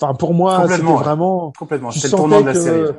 [0.00, 1.90] enfin pour moi c'était vraiment Complètement.
[1.90, 2.92] C'est le tournant de la que- série.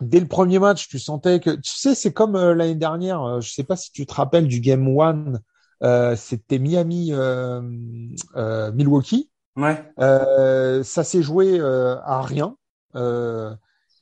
[0.00, 3.22] dès le premier match, tu sentais que, tu sais, c'est comme euh, l'année dernière.
[3.22, 5.40] euh, je sais pas si tu te rappelles du game one.
[5.82, 7.62] Euh, c'était Miami, euh,
[8.36, 9.30] euh, Milwaukee.
[9.56, 9.82] Ouais.
[9.98, 12.56] Euh, ça s'est joué euh, à rien.
[12.94, 13.54] Euh,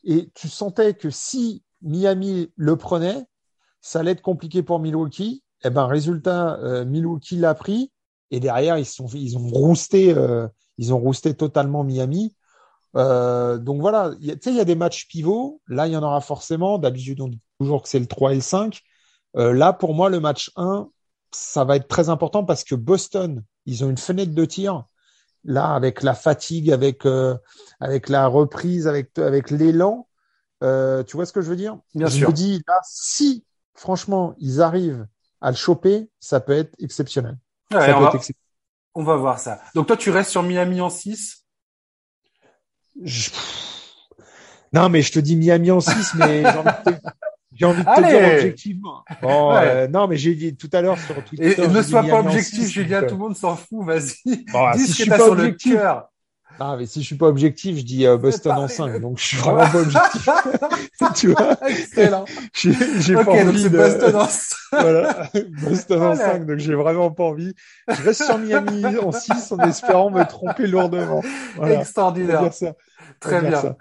[0.05, 3.25] et tu sentais que si Miami le prenait,
[3.81, 5.43] ça allait être compliqué pour Milwaukee.
[5.65, 7.93] Et ben, résultat, euh, Milwaukee l'a pris.
[8.31, 12.35] Et derrière, ils sont, ils ont rousté, euh, ils ont rousté totalement Miami.
[12.97, 15.61] Euh, donc voilà, tu sais, il y a des matchs pivots.
[15.69, 16.79] Là, il y en aura forcément.
[16.79, 18.81] D'habitude, on dit toujours que c'est le 3 et le 5.
[19.37, 20.89] Euh, là, pour moi, le match 1,
[21.33, 24.85] ça va être très important parce que Boston, ils ont une fenêtre de tir.
[25.45, 27.37] Là, avec la fatigue, avec euh,
[27.79, 30.09] avec la reprise, avec avec l'élan,
[30.65, 31.79] euh, tu vois ce que je veux dire?
[31.95, 32.29] Bien Je sûr.
[32.29, 35.07] me dis là, si franchement ils arrivent
[35.41, 37.39] à le choper, ça peut être exceptionnel.
[37.71, 38.37] Ouais, ça on, peut va, être excep-
[38.95, 39.61] on va voir ça.
[39.75, 41.45] Donc toi, tu restes sur Miami en 6
[43.05, 43.31] Je-
[44.73, 46.43] Non, mais je te dis Miami en 6, mais
[47.57, 49.05] j'ai envie de de te Allez dire objectivement.
[49.23, 49.61] Bon, Ouais.
[49.65, 51.55] euh, non, mais j'ai dit tout à l'heure sur Twitter.
[51.59, 54.45] Et, et ne sois pas objectif, 6, Julien, donc, tout le monde s'en fout, vas-y.
[54.53, 55.73] Bon, Dis si ce je que suis t'as pas sur objectif.
[55.73, 56.09] le cœur.
[56.59, 58.99] Ah, mais si je suis pas objectif, je dis euh, Boston en parler 5, de-
[59.01, 60.29] donc je suis vraiment pas objectif.
[61.15, 62.25] tu vois, Excellent.
[62.55, 63.77] j'ai j'ai Ok, pas donc envie c'est de.
[63.77, 64.57] Boston en 5.
[64.73, 65.31] Voilà,
[65.63, 66.33] Boston en Voilà.
[66.33, 67.53] 5, donc j'ai vraiment pas envie.
[67.89, 71.21] Je reste sur Miami en 6 en espérant me tromper lourdement.
[71.57, 71.81] Voilà.
[71.81, 72.49] Extraordinaire.
[73.21, 73.61] Très bien.
[73.61, 73.77] ça.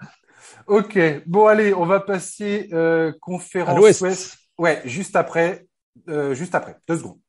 [0.66, 4.36] Ok, bon allez, on va passer euh, conférence ouest.
[4.58, 5.64] Ouais, juste après,
[6.08, 7.20] euh, juste après, deux secondes.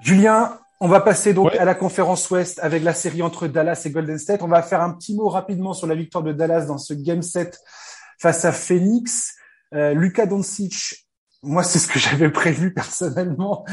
[0.00, 3.90] Julien, on va passer donc à la conférence Ouest avec la série entre Dallas et
[3.90, 4.42] Golden State.
[4.42, 7.22] On va faire un petit mot rapidement sur la victoire de Dallas dans ce game
[7.22, 7.60] set
[8.18, 9.36] face à Phoenix.
[9.74, 11.07] Euh, Luka Doncic
[11.42, 13.64] moi c'est ce que j'avais prévu personnellement,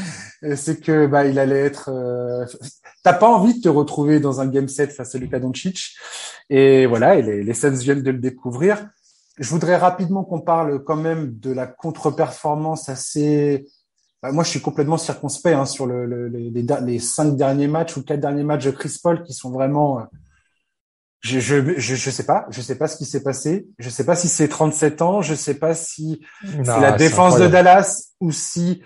[0.42, 1.90] euh, c'est que bah il allait être.
[1.90, 2.44] Euh...
[3.02, 5.94] T'as pas envie de te retrouver dans un game set face à Luka Doncic,
[6.50, 8.88] et voilà, et les, les viennent de le découvrir.
[9.38, 13.66] Je voudrais rapidement qu'on parle quand même de la contre-performance assez
[14.22, 17.96] bah, moi, je suis complètement circonspect hein, sur le, le, les, les, cinq derniers matchs
[17.96, 20.00] ou quatre derniers matchs de Chris Paul qui sont vraiment.
[21.24, 23.66] Euh, je, je, je, sais pas, je sais pas ce qui s'est passé.
[23.78, 27.46] Je sais pas si c'est 37 ans, je sais pas si c'est la défense de
[27.46, 28.82] Dallas ou si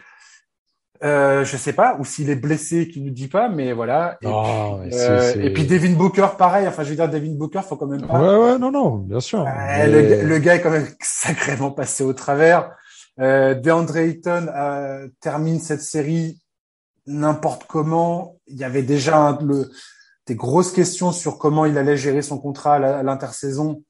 [1.03, 4.19] euh, je sais pas, ou s'il est blessé, qui nous dit pas, mais voilà.
[4.21, 4.35] Et, puis,
[4.93, 6.69] euh, et puis Devin Booker, pareil.
[6.69, 8.21] Enfin, je veux dire, Devin Booker, faut quand même pas.
[8.21, 9.47] Ouais, ouais, non, non, bien sûr.
[9.47, 12.71] Euh, le, le, gars est quand même sacrément passé au travers.
[13.19, 16.41] Euh, DeAndre Ayton euh, termine cette série
[17.07, 18.37] n'importe comment.
[18.47, 19.71] Il y avait déjà le,
[20.27, 23.83] des grosses questions sur comment il allait gérer son contrat à l'intersaison.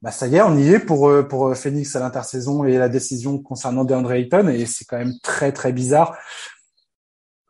[0.00, 2.88] Bah ça y est, on y est pour euh, pour Phoenix à l'intersaison et la
[2.88, 6.16] décision concernant DeAndre Ayton et c'est quand même très très bizarre.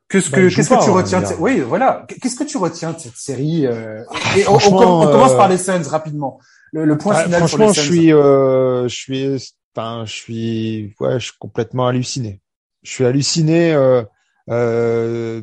[0.09, 1.39] Qu'est-ce que bah, qu'est-ce que tu retiens de cette...
[1.39, 2.07] Oui, voilà.
[2.21, 4.05] Qu'est-ce que tu retiens de cette série euh...
[4.37, 6.39] et on, commence par les Suns rapidement.
[6.73, 7.93] Le, point final franchement, sur les Suns.
[7.93, 12.41] je suis euh, je suis Enfin, je suis, ouais, je suis complètement halluciné.
[12.83, 14.03] Je suis halluciné euh,
[14.51, 15.43] euh,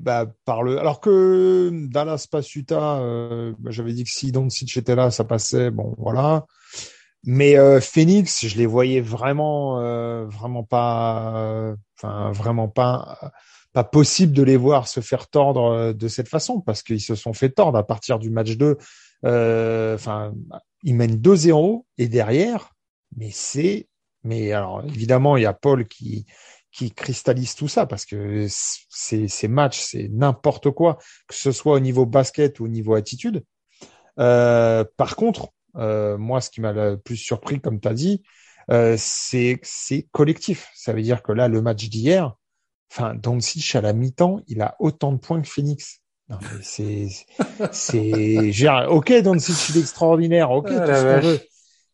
[0.00, 0.78] bah, par le.
[0.78, 5.70] Alors que Dallas passe euh, bah, j'avais dit que si Doncic était là, ça passait.
[5.70, 6.46] Bon, voilà.
[7.24, 13.32] Mais euh, Phoenix, je les voyais vraiment, euh, vraiment pas, enfin, vraiment pas,
[13.74, 17.34] pas possible de les voir se faire tordre de cette façon parce qu'ils se sont
[17.34, 18.78] fait tordre à partir du match 2.
[19.22, 20.32] Enfin,
[20.82, 22.72] ils mènent 2-0 et derrière,
[23.16, 23.86] mais c'est,
[24.24, 26.24] mais alors évidemment, il y a Paul qui
[26.72, 31.74] qui cristallise tout ça parce que ces, ces matchs, c'est n'importe quoi, que ce soit
[31.74, 33.44] au niveau basket ou au niveau attitude.
[34.18, 38.22] Euh, par contre, euh, moi, ce qui m'a le plus surpris, comme tu as dit,
[38.70, 40.70] euh, c'est c'est collectif.
[40.74, 42.36] Ça veut dire que là, le match d'hier,
[42.90, 46.00] enfin, Doncic à la mi-temps, il a autant de points que Phoenix.
[46.62, 47.08] C'est
[47.72, 48.52] c'est
[48.88, 51.40] ok, Doncic il est extraordinaire, ok, ah, tout ce qu'on veut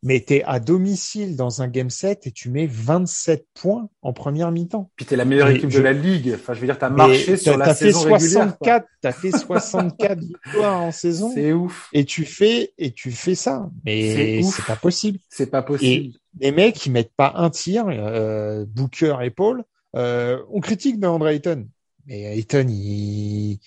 [0.07, 4.13] mais tu es à domicile dans un game set et tu mets 27 points en
[4.13, 4.89] première mi-temps.
[4.95, 6.33] Puis tu es la meilleure équipe de la ligue.
[6.37, 9.33] Enfin, je veux dire, tu as marché sur la saison fait 64, Tu as fait
[9.33, 11.33] 64 victoires en saison.
[11.35, 11.89] C'est ouf.
[11.93, 13.69] Et tu fais, et tu fais ça.
[13.85, 15.19] Mais c'est pas possible.
[15.29, 16.15] C'est pas possible.
[16.39, 19.65] Et les mecs, ils mettent pas un tir, euh, Booker et Paul.
[19.97, 21.67] Euh, on critique de Andre Ayton.
[22.07, 23.59] Mais Ayton, il,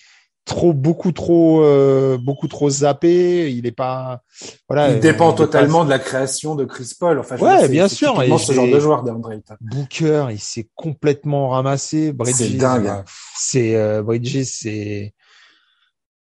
[0.50, 4.22] trop beaucoup trop euh, beaucoup trop zappé il est pas
[4.68, 8.36] voilà il dépend totalement de la création de Chris Paul enfin ouais bien sûr et
[8.36, 13.04] ce genre de joueur d'Andre Booker il s'est complètement ramassé Bridges c'est dingue
[13.36, 15.14] c'est euh, Bridges c'est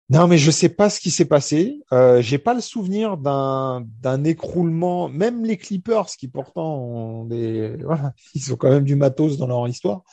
[0.10, 1.82] non, mais je sais pas ce qui s'est passé.
[1.92, 5.10] Euh, J'ai pas le souvenir d'un d'un écroulement.
[5.10, 9.48] Même les Clippers, qui pourtant ont des, voilà, ils ont quand même du matos dans
[9.48, 10.04] leur histoire.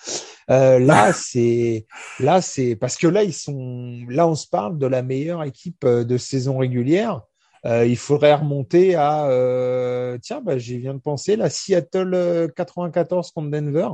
[0.50, 1.86] Euh, là, c'est
[2.20, 4.00] là, c'est parce que là, ils sont.
[4.08, 7.22] Là, on se parle de la meilleure équipe euh, de saison régulière.
[7.66, 9.26] Euh, il faudrait remonter à.
[9.26, 13.88] Euh, tiens, bah, j'y viens de penser la Seattle 94 contre Denver.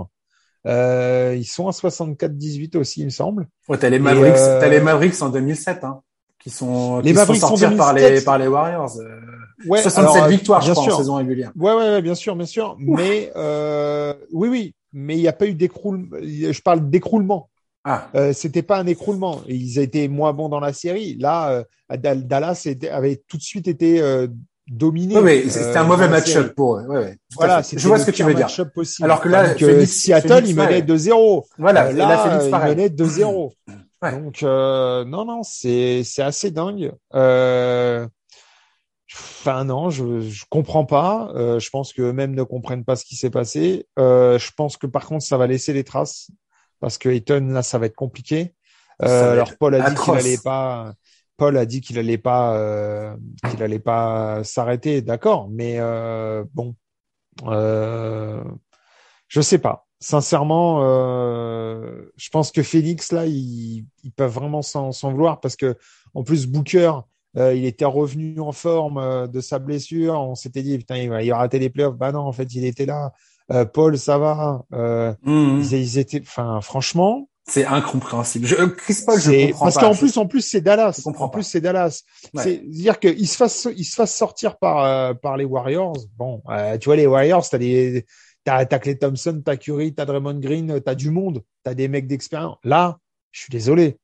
[0.67, 3.49] Euh, ils sont à 64-18 aussi, il me semble.
[3.69, 4.69] Ouais, t'as les Mavericks, euh...
[4.69, 6.01] les Mavericks en 2007, hein,
[6.39, 8.99] qui sont, les qui Mavericks sont sortis par les, par les Warriors.
[8.99, 9.21] Euh,
[9.67, 10.95] ouais, 67 alors, victoires, je crois, sûr.
[10.95, 11.53] en saison régulière.
[11.57, 12.77] Ouais, ouais, bien sûr, bien sûr.
[12.87, 12.99] Ouf.
[12.99, 14.75] Mais, euh, oui, oui.
[14.93, 16.17] Mais il n'y a pas eu d'écroulement.
[16.21, 17.49] Je parle d'écroulement.
[17.85, 18.09] Ah.
[18.15, 19.41] Euh, c'était pas un écroulement.
[19.49, 21.17] Ils étaient moins bons dans la série.
[21.19, 24.27] Là, euh, Dallas avait tout de suite été euh,
[24.71, 25.17] dominé.
[25.17, 26.87] Oui, mais c'était un mauvais match-up pour eux.
[26.87, 28.49] Ouais, ouais, voilà, je vois ce que tu veux dire.
[28.73, 29.05] Possible.
[29.05, 31.45] Alors que là, Donc, Phoenix, Seattle, il menait 2-0.
[31.59, 33.53] Voilà, euh, là, Phoenix, il menait 2-0.
[34.03, 34.13] Ouais.
[34.13, 36.93] Donc euh, non, non, c'est c'est assez dingue.
[37.15, 38.07] Euh,
[39.13, 41.33] Enfin non, je je comprends pas.
[41.35, 43.87] Euh, je pense que même ne comprennent pas ce qui s'est passé.
[43.99, 46.31] Euh, je pense que par contre ça va laisser les traces
[46.79, 48.55] parce que Eton là ça va être compliqué.
[49.03, 50.95] Euh, alors Paul a dit qu'il allait pas.
[51.37, 53.17] Paul a dit qu'il allait pas euh,
[53.49, 56.77] qu'il allait pas s'arrêter, d'accord, mais euh, bon,
[57.47, 58.45] euh,
[59.27, 59.87] je sais pas.
[60.01, 65.77] Sincèrement, euh, je pense que Félix là, ils, ils peuvent vraiment s'en vouloir parce que
[66.15, 66.93] en plus Booker,
[67.37, 70.15] euh, il était revenu en forme euh, de sa blessure.
[70.15, 71.97] On s'était dit putain, il va, il va rater les playoffs.
[71.97, 73.13] Bah non, en fait, il était là.
[73.53, 74.65] Euh, Paul, ça va.
[74.71, 75.61] Mmh.
[75.61, 78.47] Ils, ils, étaient, enfin, franchement, c'est incompréhensible.
[78.47, 81.03] Je, Chris Paul, je comprends parce qu'en plus, en plus, c'est Dallas.
[81.05, 82.03] En plus, c'est Dallas.
[82.33, 82.43] Ouais.
[82.43, 85.97] C'est dire qu'il se fasse, il se fasse sortir par euh, par les Warriors.
[86.17, 88.07] Bon, euh, tu vois, les Warriors, t'as des,
[88.45, 92.07] t'as t'as Clay Thompson, t'as Curry, t'as Draymond Green, t'as du monde, t'as des mecs
[92.07, 92.59] d'expérience.
[92.63, 92.99] Là,
[93.33, 93.99] Je suis désolé.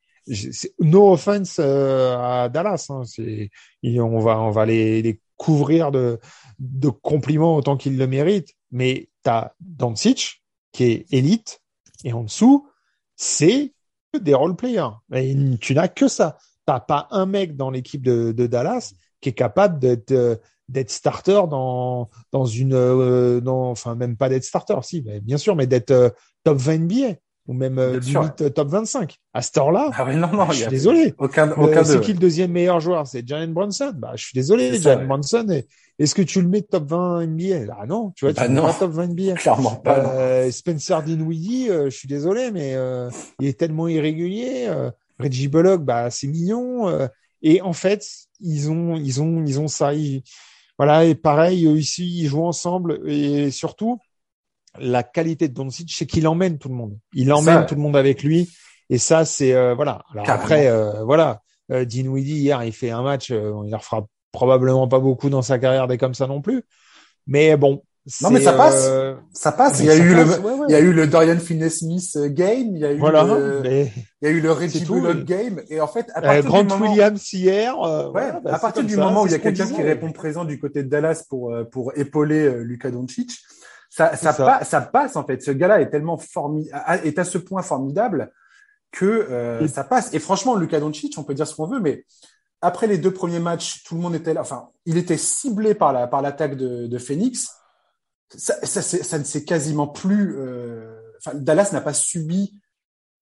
[0.81, 2.87] No offense euh, à Dallas.
[2.91, 3.03] Hein.
[3.85, 6.18] On va, on va les, les couvrir de,
[6.59, 8.55] de compliments autant qu'ils le méritent.
[8.70, 11.61] Mais t'as Doncic qui est élite
[12.05, 12.68] et en dessous,
[13.16, 13.72] c'est
[14.20, 14.91] des role players.
[15.14, 16.39] Et tu n'as que ça.
[16.64, 20.37] T'as pas un mec dans l'équipe de, de Dallas qui est capable d'être euh,
[20.68, 25.55] d'être starter dans dans une euh, dans, enfin même pas d'être starter si bien sûr
[25.55, 26.11] mais d'être euh,
[26.43, 27.14] top 20 NBA
[27.47, 30.66] ou même euh, limite top 25 à ce temps-là ah oui, non non je suis
[30.66, 31.14] désolé.
[31.18, 33.07] aucun aucun c'est qui le deuxième meilleur joueur?
[33.07, 33.92] C'est Jalen Brunson.
[33.97, 35.62] Bah je suis désolé Jalen Brunson
[35.99, 38.62] est-ce que tu le mets top 20 NBA ah non tu vois tu bah non.
[38.62, 42.76] pas top 20 NBA clairement pas euh, Spencer Dinwiddie je suis désolé mais
[43.40, 44.68] il est tellement irrégulier
[45.18, 47.09] Reggie Bullock bah c'est mignon
[47.42, 48.05] et en fait
[48.40, 49.92] ils ont ils ont ils ont ça
[50.78, 53.99] voilà, et pareil, eux ici, ils jouent ensemble et surtout,
[54.79, 56.97] la qualité de Doncic, c'est qu'il emmène tout le monde.
[57.12, 58.51] Il emmène tout le monde avec lui.
[58.89, 60.03] Et ça, c'est euh, voilà.
[60.12, 61.41] Alors après, euh, voilà,
[61.72, 65.43] euh, Dinwiddie hier, il fait un match, euh, il ne refera probablement pas beaucoup dans
[65.43, 66.62] sa carrière des comme ça non plus.
[67.27, 67.83] Mais bon,
[68.22, 69.81] non mais ça passe, euh, ça passe.
[69.81, 70.24] Il y a eu le,
[70.68, 73.91] il y a eu le Dorian Finney-Smith euh, game, il y a eu le, il
[74.22, 76.89] y a eu le Reggie Bullock game, et en fait, à partir Grant du moment...
[76.89, 80.12] Williams hier, ouais, bah, à partir du moment où il y a quelqu'un qui répond
[80.12, 83.33] présent du côté de Dallas pour pour épauler Luka Doncic,
[83.97, 84.64] ça ça, ça.
[84.64, 85.42] ça passe en fait.
[85.42, 88.32] Ce gars-là est tellement formidable, est à ce point formidable
[88.92, 90.12] que ça passe.
[90.14, 92.05] Et franchement, Luka Doncic, on peut dire ce qu'on veut, mais
[92.61, 94.40] après les deux premiers matchs, tout le monde était là.
[94.40, 97.49] Enfin, il était ciblé par la par l'attaque de, de Phoenix
[98.34, 100.36] ça, ça, ça ne s'est quasiment plus.
[100.38, 102.61] Euh, enfin, Dallas n'a pas subi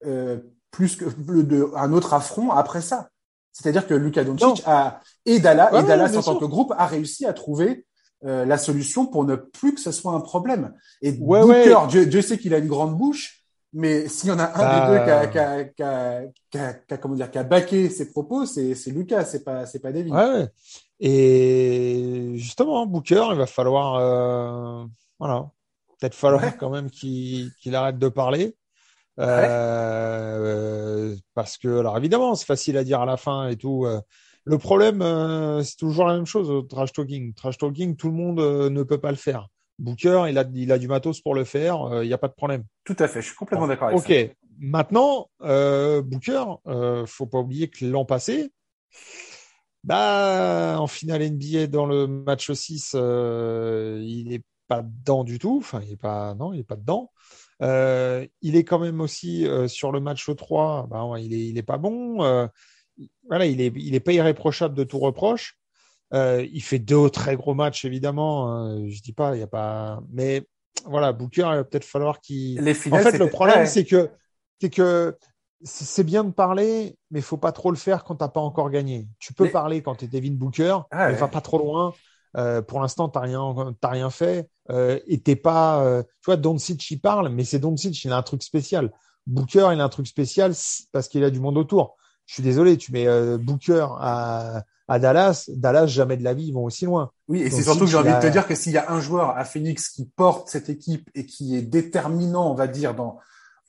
[0.05, 0.39] euh,
[0.71, 3.11] plus que de, un autre affront après ça.
[3.53, 7.25] C'est-à-dire que Luka Doncic a et Dallas, et Dallas en tant que groupe a réussi
[7.25, 7.87] à trouver
[8.25, 10.73] euh, la solution pour ne plus que ce soit un problème.
[11.03, 14.53] Et Booker, Dieu, Dieu, sait qu'il a une grande bouche, mais s'il y en a
[14.55, 17.31] un des deux qui a, qui a, qui a, qui a, qui a, comment dire,
[17.31, 20.13] qui a baqué ses propos, c'est Lucas, c'est pas c'est pas David.
[20.13, 20.49] Ouais,
[21.01, 24.85] et justement, Booker, il va falloir, euh,
[25.19, 25.51] voilà,
[25.99, 28.57] peut-être falloir quand même qu'il arrête de parler.
[29.21, 33.87] Euh, parce que, alors évidemment, c'est facile à dire à la fin et tout.
[34.47, 34.51] Euh.
[34.51, 37.35] Le problème, c'est toujours la même chose au trash talking.
[37.35, 39.49] Trash talking, tout le monde ne peut pas le faire.
[39.79, 42.35] Booker, il a, il a du matos pour le faire, il n'y a pas de
[42.35, 42.63] problème.
[42.85, 44.07] Tout à fait, je suis complètement d'accord avec ça.
[44.07, 46.45] Ok, maintenant, Booker,
[47.07, 48.53] faut pas oublier que l'an passé,
[49.85, 55.59] bah, en finale NBA dans le match 6, euh, il n'est pas dedans du tout.
[55.59, 57.13] Enfin, il est pas, non, il est pas dedans.
[57.61, 60.87] Euh, il est quand même aussi euh, sur le match 3.
[60.89, 62.49] Bah, il est, il est pas bon.
[63.01, 65.59] Euh, voilà, il est, il est pas irréprochable de tout reproche.
[66.13, 68.51] Euh, il fait deux très gros matchs évidemment.
[68.51, 70.47] Hein, je dis pas, il y a pas, mais
[70.87, 72.61] voilà, Booker, il va peut-être falloir qu'il.
[72.61, 74.11] En fait, le problème, c'est que,
[74.61, 75.17] c'est que
[75.63, 78.71] c'est bien de parler, mais il faut pas trop le faire quand t'as pas encore
[78.71, 79.09] gagné.
[79.19, 81.95] Tu peux parler quand tu es Devin Booker, ah mais va pas trop loin.
[82.37, 85.85] Euh, pour l'instant, t'as rien, t'as rien fait, euh, et t'es pas.
[85.85, 88.93] Euh, tu vois, Doncic il parle, mais c'est Doncic, il a un truc spécial.
[89.27, 90.53] Booker, il a un truc spécial
[90.93, 91.97] parce qu'il a du monde autour.
[92.27, 96.47] Je suis désolé, tu mets euh, Booker à, à Dallas, Dallas jamais de la vie
[96.47, 97.11] ils vont aussi loin.
[97.29, 99.01] Oui, et c'est surtout que j'ai envie de te dire que s'il y a un
[99.01, 103.19] joueur à Phoenix qui porte cette équipe et qui est déterminant, on va dire dans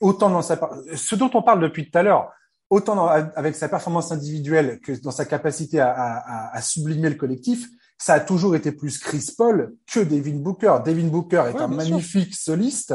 [0.00, 0.58] autant dans sa
[0.94, 2.30] ce dont on parle depuis tout à l'heure,
[2.70, 7.66] autant avec sa performance individuelle que dans sa capacité à, à, à, sublimer le collectif,
[7.98, 10.78] ça a toujours été plus Chris Paul que Devin Booker.
[10.84, 12.94] Devin Booker est un magnifique soliste,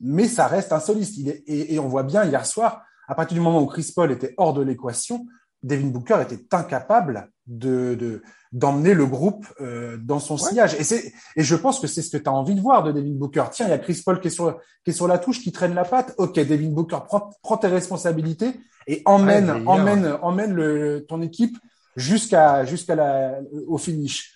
[0.00, 1.16] mais ça reste un soliste.
[1.18, 3.92] Il est, et, et, on voit bien hier soir, à partir du moment où Chris
[3.94, 5.26] Paul était hors de l'équation,
[5.62, 10.74] Devin Booker était incapable de d'emmener le groupe euh, dans son sillage.
[10.74, 12.92] Et c'est et je pense que c'est ce que tu as envie de voir de
[12.92, 13.44] Devin Booker.
[13.50, 15.50] Tiens, il y a Chris Paul qui est sur qui est sur la touche, qui
[15.50, 16.14] traîne la patte.
[16.18, 21.56] Ok, Devin Booker, prends, prends tes responsabilités et emmène emmène emmène le, ton équipe
[21.96, 24.33] jusqu'à jusqu'à la au finish.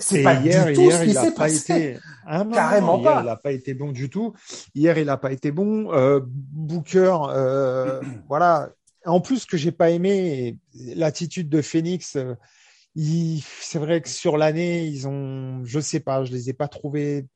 [0.00, 1.98] C'est pas hier, du tout hier, ce qui s'est passé.
[2.26, 3.20] Ah Carrément pas.
[3.22, 4.32] il n'a pas été bon du tout.
[4.74, 5.92] Hier, il n'a pas été bon.
[5.92, 8.70] Euh, Booker, euh, voilà,
[9.04, 12.34] en plus, que j'ai pas aimé, l'attitude de Phoenix, euh,
[12.96, 17.26] c'est vrai que sur l'année, ils ont, je sais pas, je les ai pas trouvés.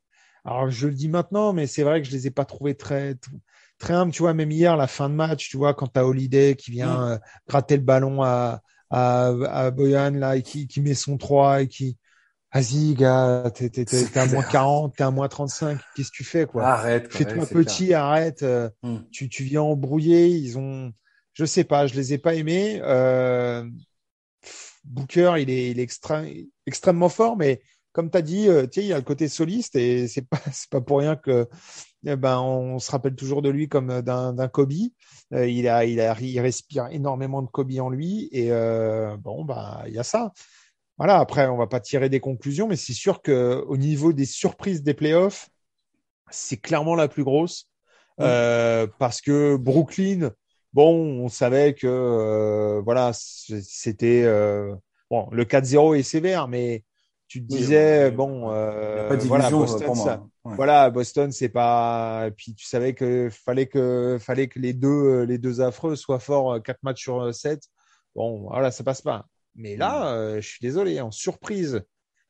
[0.44, 3.16] Alors, je le dis maintenant, mais c'est vrai que je les ai pas trouvés très,
[3.78, 4.12] très humbles.
[4.12, 6.70] Tu vois, même hier, la fin de match, tu vois, quand tu as Holiday qui
[6.70, 7.12] vient mm.
[7.12, 8.60] euh, gratter le ballon à,
[8.90, 11.96] à, à Boyan, là, et qui, qui met son 3 et qui,
[12.54, 15.80] Vas-y, gars, t'es, t'es, t'es, à moins 40, t'es à moins 35.
[15.96, 16.64] Qu'est-ce que tu fais, quoi?
[16.64, 17.12] Arrête.
[17.12, 18.44] Fais-toi petit, arrête.
[18.44, 18.98] Euh, mm.
[19.10, 20.28] Tu, tu viens embrouiller.
[20.28, 20.92] Ils ont,
[21.32, 22.80] je sais pas, je les ai pas aimés.
[22.84, 23.68] Euh,
[24.84, 25.98] Booker, il est, il est
[26.66, 27.60] extrêmement fort, mais
[27.94, 30.68] comme tu as dit, euh, il y a le côté soliste et c'est pas c'est
[30.68, 31.48] pas pour rien que
[32.06, 34.72] eh ben on se rappelle toujours de lui comme d'un d'un Kobe.
[35.32, 39.44] Euh, il a il a il respire énormément de Kobe en lui et euh, bon
[39.44, 40.32] bah il y a ça.
[40.98, 44.26] Voilà, après on va pas tirer des conclusions mais c'est sûr que au niveau des
[44.26, 45.50] surprises des playoffs,
[46.30, 47.68] c'est clairement la plus grosse.
[48.20, 50.30] Euh, parce que Brooklyn
[50.74, 54.74] bon, on savait que euh, voilà, c'était euh,
[55.10, 56.84] bon, le 4-0 est sévère mais
[57.26, 60.54] tu te disais bon euh, voilà Boston ça, ouais.
[60.56, 65.22] voilà Boston c'est pas et puis tu savais que fallait que fallait que les deux
[65.22, 67.62] les deux affreux soient forts 4 matchs sur 7
[68.14, 71.82] bon voilà ça passe pas mais là euh, je suis désolé en surprise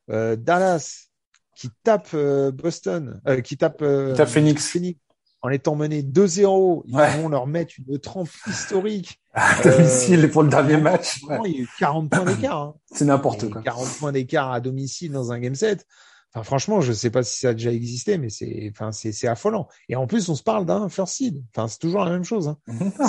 [0.09, 1.07] euh, Dallas
[1.55, 2.15] qui tape
[2.53, 4.67] Boston qui tape, qui tape Phoenix.
[4.67, 4.99] Phoenix
[5.41, 7.21] en étant mené 2-0 ils ouais.
[7.21, 11.21] vont leur mettre une trempe historique à domicile pour le dernier match.
[11.23, 11.37] Ouais.
[11.45, 12.61] Il y a eu 40 points d'écart.
[12.61, 12.75] Hein.
[12.91, 13.61] C'est n'importe quoi.
[13.61, 15.85] 40 points d'écart à domicile dans un game set.
[16.33, 19.27] Enfin, franchement, je sais pas si ça a déjà existé, mais c'est, enfin, c'est, c'est
[19.27, 19.69] affolant.
[19.87, 21.41] Et en plus, on se parle d'un first seed.
[21.55, 22.49] Enfin, c'est toujours la même chose.
[22.49, 22.57] Hein.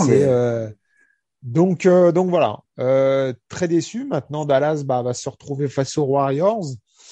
[0.06, 0.74] c'est, mais...
[1.46, 2.58] donc, euh, donc voilà.
[2.80, 4.04] Euh, très déçu.
[4.04, 6.64] Maintenant, Dallas bah, va se retrouver face aux Warriors.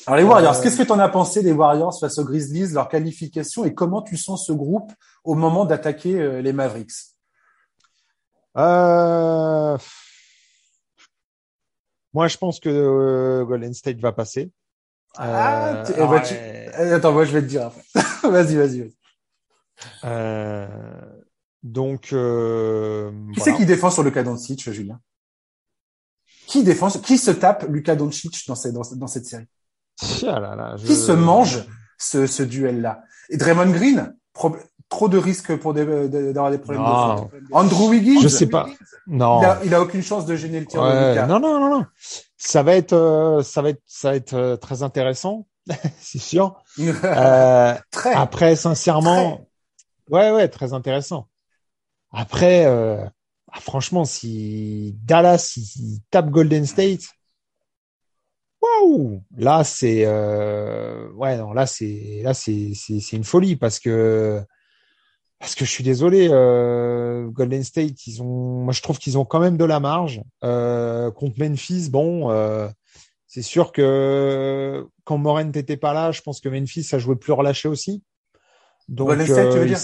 [0.06, 0.62] Alors les Warriors, euh...
[0.62, 4.02] qu'est-ce que tu en as pensé des Warriors face aux Grizzlies, leur qualification et comment
[4.02, 6.92] tu sens ce groupe au moment d'attaquer euh, les Mavericks?
[8.56, 9.78] Euh...
[12.12, 14.50] Moi, je pense que Golden State va passer.
[15.16, 16.34] Ah, eh ben, tu...
[16.92, 17.82] Attends, moi, je vais te dire après.
[18.28, 18.80] vas-y, vas-y.
[18.82, 18.88] Vas
[20.04, 20.66] euh,
[21.64, 23.52] donc, euh, qui voilà.
[23.52, 25.00] c'est qui défend sur Luka Doncic, Julien?
[26.46, 29.46] Qui défend Qui se tape Luka Doncic dans, ces, dans, dans cette série?
[30.26, 30.86] Ah là là, je...
[30.86, 31.64] Qui se mange
[31.98, 33.02] ce, ce duel-là?
[33.30, 34.14] Et Draymond Green?
[34.90, 37.14] Trop de risques pour d'avoir des problèmes non.
[37.14, 37.30] de faute.
[37.52, 38.68] Andrew Wiggins, je sais pas.
[39.06, 41.26] Non, il a, il a aucune chance de gêner le tir ouais, de Lucas.
[41.26, 41.86] Non, non, non, non.
[42.36, 45.46] Ça va être, euh, ça va être, ça va être euh, très intéressant,
[45.98, 46.62] c'est sûr.
[46.78, 48.12] euh, très.
[48.12, 49.48] Après, sincèrement,
[50.06, 50.14] très.
[50.14, 51.28] ouais, ouais, très intéressant.
[52.14, 53.04] Après, euh,
[53.52, 57.02] ah, franchement, si Dallas il, il tape Golden State,
[58.62, 63.80] waouh, là c'est, euh, ouais, non, là c'est, là c'est, c'est, c'est une folie parce
[63.80, 64.40] que
[65.40, 69.24] parce que je suis désolé, euh, Golden State, ils ont, moi je trouve qu'ils ont
[69.24, 71.90] quand même de la marge euh, contre Memphis.
[71.90, 72.68] Bon, euh,
[73.26, 77.32] c'est sûr que quand Moren n'était pas là, je pense que Memphis a joué plus
[77.32, 78.02] relâché aussi.
[78.88, 79.78] Donc, Golden State, tu veux dire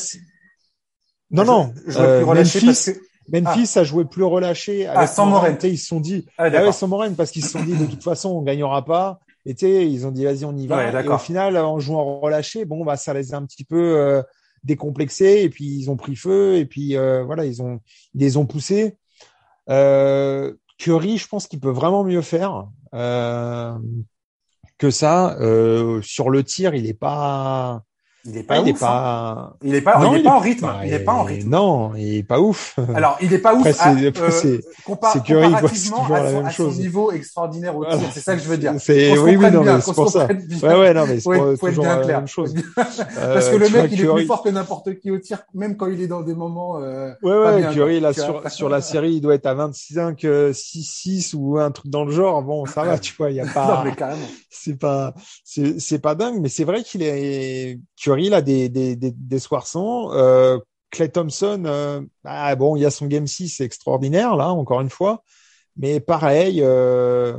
[1.31, 1.73] Non, non.
[1.87, 3.01] Je, je plus relâché Memphis, parce que...
[3.33, 3.81] Memphis ah.
[3.81, 4.87] a joué plus relâché.
[4.87, 5.57] Avec ah, sans Moren.
[5.63, 7.87] Ils se sont dit, ah, ah ouais, sans Moren, parce qu'ils se sont dit de
[7.87, 9.21] toute façon on gagnera pas.
[9.47, 10.77] Et tu sais, ils ont dit vas-y on y va.
[10.77, 13.99] Ouais, et au final, en jouant relâché, bon bah ça les a un petit peu
[13.99, 14.23] euh,
[14.65, 17.81] décomplexés et puis ils ont pris feu et puis euh, voilà ils ont
[18.15, 18.97] ils les ont poussés.
[19.71, 23.75] Euh, Curry, je pense qu'il peut vraiment mieux faire euh,
[24.79, 25.37] que ça.
[25.41, 27.83] Euh, sur le tir, il est pas.
[28.27, 29.57] Il est pas il ouf, est pas.
[29.63, 29.99] Il est pas.
[29.99, 30.67] Non, il est il pas est- en rythme.
[30.67, 31.49] Bah, il est pas en rythme.
[31.49, 32.79] Non, il est pas ouf.
[32.95, 33.67] Alors, il est pas ouf.
[33.67, 36.37] Après, à, après, euh, c'est- compa- c'est Curry, quoi, c'est comparativement toujours à la son,
[36.37, 37.95] même à son niveau extraordinaire au tir.
[37.97, 38.13] Voilà.
[38.13, 38.75] C'est ça que je veux dire.
[38.79, 40.27] C'est oui, oui, non, bien, c'est pour ça.
[40.27, 40.59] bien.
[40.69, 42.19] Ouais, ouais, non, mais c'est être toujours bien la clair.
[42.19, 42.55] même chose.
[42.77, 45.77] Parce Euh, que le mec, il est plus fort que n'importe qui au tir, même
[45.79, 46.79] quand il est dans des moments.
[46.79, 50.53] Euh, Ouais, ouais, Curry, là, sur, sur la série, il doit être à 25, euh,
[50.53, 52.43] 6-6 ou un truc dans le genre.
[52.43, 53.85] Bon, ça va, tu vois, il y a non, pas,
[54.51, 55.15] c'est pas,
[55.45, 57.79] c'est pas dingue, mais c'est vrai qu'il est,
[58.11, 60.59] Curry, a des, des, des, des soirs sans, euh,
[60.91, 64.81] Clay Thompson, euh, ah, bon, il y a son game 6, c'est extraordinaire, là, encore
[64.81, 65.23] une fois.
[65.77, 67.39] Mais pareil, euh,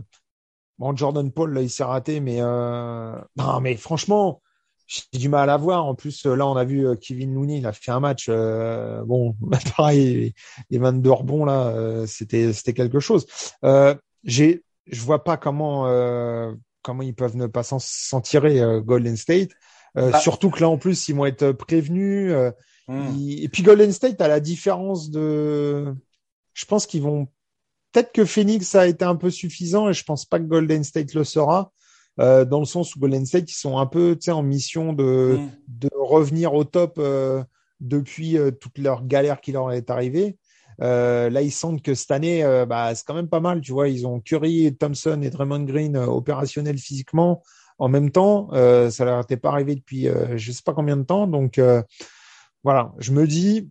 [0.77, 4.41] bon, Jordan Paul, là, il s'est raté, mais, non, mais franchement,
[4.87, 5.85] j'ai du mal à voir.
[5.85, 8.29] En plus, là, on a vu Kevin Looney, il a fait un match.
[8.29, 9.35] bon,
[9.75, 10.33] pareil,
[10.69, 13.25] les 22 rebonds là, c'était c'était quelque chose.
[14.23, 15.85] J'ai, je vois pas comment
[16.81, 19.51] comment ils peuvent ne pas s'en tirer Golden State.
[19.97, 20.19] Euh, Bah.
[20.19, 22.31] Surtout que là, en plus, ils vont être prévenus.
[22.31, 22.51] euh,
[22.87, 23.09] Hmm.
[23.17, 25.93] ils- Et puis Golden State, à la différence de,
[26.53, 27.27] je pense qu'ils vont
[27.91, 31.13] peut-être que Phoenix a été un peu suffisant et je pense pas que Golden State
[31.13, 31.71] le sera.
[32.19, 34.91] Euh, dans le sens où Golden State ils sont un peu tu sais en mission
[34.93, 35.49] de Hmm.
[35.67, 37.41] de revenir au top euh,
[37.79, 40.37] depuis euh, toute leur galère qui leur est arrivée.
[40.81, 43.61] Euh, là, ils sentent que cette année, euh, bah, c'est quand même pas mal.
[43.61, 47.43] Tu vois, ils ont Curry, Thompson et Draymond Green euh, opérationnels physiquement
[47.81, 48.47] en même temps.
[48.53, 51.25] Euh, ça leur était pas arrivé depuis euh, je sais pas combien de temps.
[51.27, 51.81] Donc euh,
[52.63, 53.69] voilà, je me dis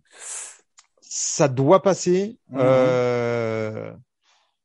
[1.01, 2.37] ça doit passer.
[2.49, 2.59] Mhm.
[2.61, 3.91] Euh,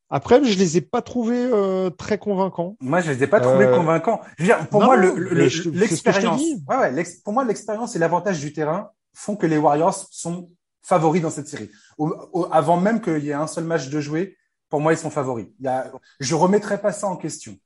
[0.09, 2.77] Après, je les ai pas trouvés euh, très convaincants.
[2.81, 4.21] Moi, je les ai pas trouvés Euh, convaincants.
[4.37, 5.35] Je veux dire, pour non, moi, le- le-
[5.83, 10.49] l'expérience, ouais, ouais, pour moi, l'expérience et l'avantage du terrain font que les Warriors sont
[10.83, 11.71] favoris dans cette série.
[11.99, 14.37] Au- au- avant même qu'il y ait un seul match de jouer,
[14.71, 15.47] pour moi, ils sont favoris.
[15.59, 15.91] Il y a,
[16.21, 17.57] je remettrai pas ça en question.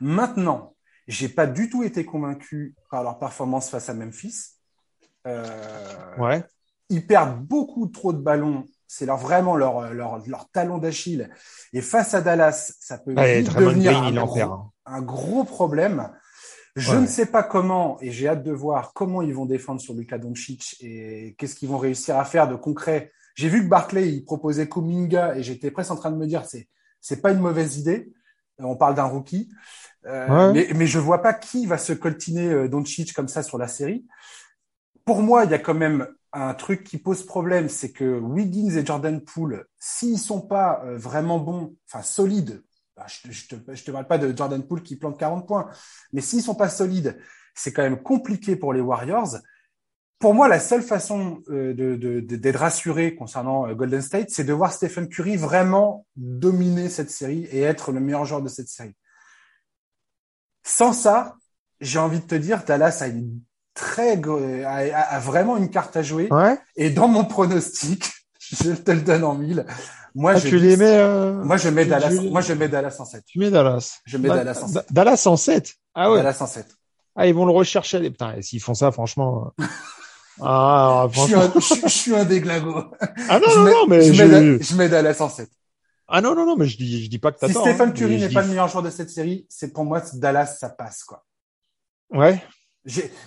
[0.00, 0.74] Maintenant,
[1.08, 4.52] J'ai pas du tout été convaincu par leur performance face à Memphis.
[5.26, 6.44] Euh, Ouais.
[6.90, 8.66] ils perdent beaucoup trop de ballons.
[8.86, 11.28] C'est leur, vraiment leur, leur, leur talon d'Achille.
[11.74, 14.34] Et face à Dallas, ça peut Ouais, vite Draymond devenir Green, un, il en gros,
[14.34, 14.50] perd.
[14.52, 14.70] hein.
[14.86, 16.10] un gros problème.
[16.76, 17.00] Je Ouais.
[17.00, 20.16] ne sais pas comment, et j'ai hâte de voir comment ils vont défendre sur Luka
[20.16, 23.12] Doncic et qu'est-ce qu'ils vont réussir à faire de concret.
[23.34, 26.44] J'ai vu que Barclay, il proposait Kuminga et j'étais presque en train de me dire,
[26.46, 26.68] c'est,
[27.00, 28.12] c'est pas une mauvaise idée.
[28.58, 29.50] On parle d'un rookie.
[30.08, 30.52] Euh, Ouais.
[30.52, 33.68] mais, mais je vois pas qui va se coltiner euh, Doncic comme ça sur la
[33.68, 34.06] série.
[35.04, 38.70] Pour moi, il y a quand même un truc qui pose problème, c'est que Wiggins
[38.76, 42.62] et Jordan Poole, s'ils sont pas euh, vraiment bons, enfin solides,
[42.96, 45.68] bah, je, je te, je te parle pas de Jordan Poole qui plante 40 points,
[46.12, 47.18] mais s'ils sont pas solides,
[47.54, 49.36] c'est quand même compliqué pour les Warriors.
[50.18, 54.30] Pour moi, la seule façon euh, de, de, de- d'être rassuré concernant euh, Golden State,
[54.30, 58.48] c'est de voir Stephen Curry vraiment dominer cette série et être le meilleur joueur de
[58.48, 58.94] cette série.
[60.68, 61.34] Sans ça,
[61.80, 63.40] j'ai envie de te dire, Dallas a une
[63.74, 64.20] très
[64.64, 66.28] a, vraiment une carte à jouer.
[66.30, 66.58] Ouais.
[66.76, 68.04] Et dans mon pronostic,
[68.38, 69.64] je te le donne en mille.
[70.14, 70.96] Moi, Ah, je tu les mets.
[70.98, 72.08] euh, moi, je mets tu- Dallas.
[72.10, 73.22] tu- Moi, je mets Dallas en 7.
[73.26, 73.98] Tu mets Dallas.
[74.04, 74.92] Je mets Da- Dallas en Da- 7.
[74.92, 75.74] Dallas en 7.
[75.94, 76.18] Ah ouais.
[76.18, 76.66] Dallas en 7.
[77.16, 77.98] Ah, ils vont le rechercher.
[78.00, 79.52] les- Putain, s'ils font ça, franchement.
[79.60, 79.64] euh,
[80.40, 81.52] Ah, Je suis franchement.
[81.56, 82.84] un, je, je suis un déglingo.
[83.28, 85.28] Ah non, je non, mets, non, mais je, je- mets, Da- je mets Dallas en
[85.28, 85.50] 7.
[86.08, 88.16] Ah non, non, non, mais je dis, je dis pas que t'as Si hein, Curry
[88.18, 90.70] je n'est dis- pas le meilleur joueur de cette série, c'est pour moi, Dallas, ça
[90.70, 91.24] passe, quoi.
[92.10, 92.42] Ouais.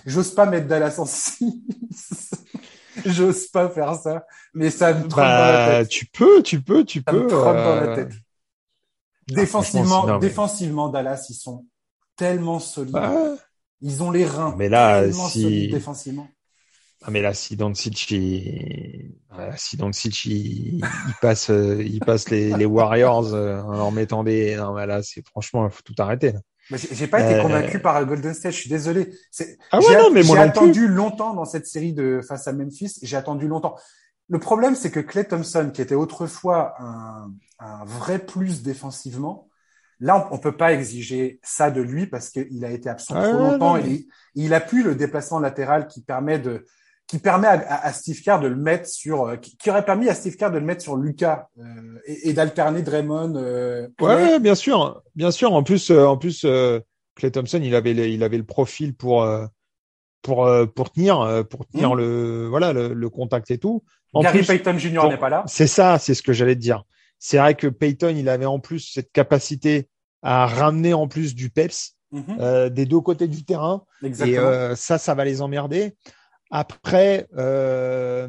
[0.04, 1.44] J'ose pas mettre Dallas en 6.
[3.06, 4.26] J'ose pas faire ça.
[4.54, 5.88] Mais ça me trotte dans la Bah, tête.
[5.88, 7.28] tu peux, tu peux, tu Ça me peux.
[7.28, 8.12] trotte dans la euh, tête.
[8.12, 11.64] franchement, Défensivement, c'est- non, mais- défensivement, Dallas, ils sont
[12.16, 12.94] tellement solides.
[12.96, 13.34] ouais.
[13.80, 16.28] Ils ont les reins Mais là, tellement si- solides défensivement.
[17.04, 19.12] Ah, mais là, si Doncic, il...
[19.30, 23.92] voilà, si Doncic, il, il passe, euh, il passe les, les Warriors euh, en leur
[23.92, 26.32] mettant des, non, mais là, c'est franchement, il faut tout arrêter.
[26.32, 26.40] là.
[26.70, 28.52] Mais j'ai pas été Euh, convaincu par Golden State.
[28.52, 29.12] Je suis désolé.
[29.72, 32.98] Ah ouais, non, mais moi j'ai attendu longtemps dans cette série de face à Memphis.
[33.02, 33.74] J'ai attendu longtemps.
[34.28, 39.48] Le problème, c'est que Clay Thompson, qui était autrefois un, un vrai plus défensivement,
[39.98, 43.28] là, on, on peut pas exiger ça de lui parce qu'il a été absent Ouais,
[43.28, 46.64] trop longtemps non, et il a plus le déplacement latéral qui permet de
[47.12, 49.84] qui permet à, à- à Steve Kerr de le mettre sur euh, qui, qui aurait
[49.84, 51.62] permis à Steve Kerr de le mettre sur Lucas euh,
[52.06, 53.34] et, et d'alterner Draymond.
[53.36, 55.52] Euh, Ouais, bien sûr, bien sûr.
[55.52, 56.80] En plus, euh, en plus, euh,
[57.14, 59.26] Clay Thompson, il avait, le, il avait le profil pour,
[60.22, 61.98] pour, euh, pour tenir, pour tenir Mhm.
[61.98, 63.84] le, voilà, le, le contact et tout.
[64.14, 65.08] En Gary plus, Payton Jr.
[65.10, 65.44] n'est pas là.
[65.46, 66.84] C'est ça, c'est ce que j'allais te dire.
[67.18, 69.88] C'est vrai que Peyton, il avait en plus cette capacité
[70.22, 73.84] à ramener en plus du peps Mhm, euh, des deux côtés du terrain.
[74.02, 74.46] Et Exactement.
[74.46, 75.96] euh, ça, ça va les emmerder.
[76.54, 78.28] Après, euh,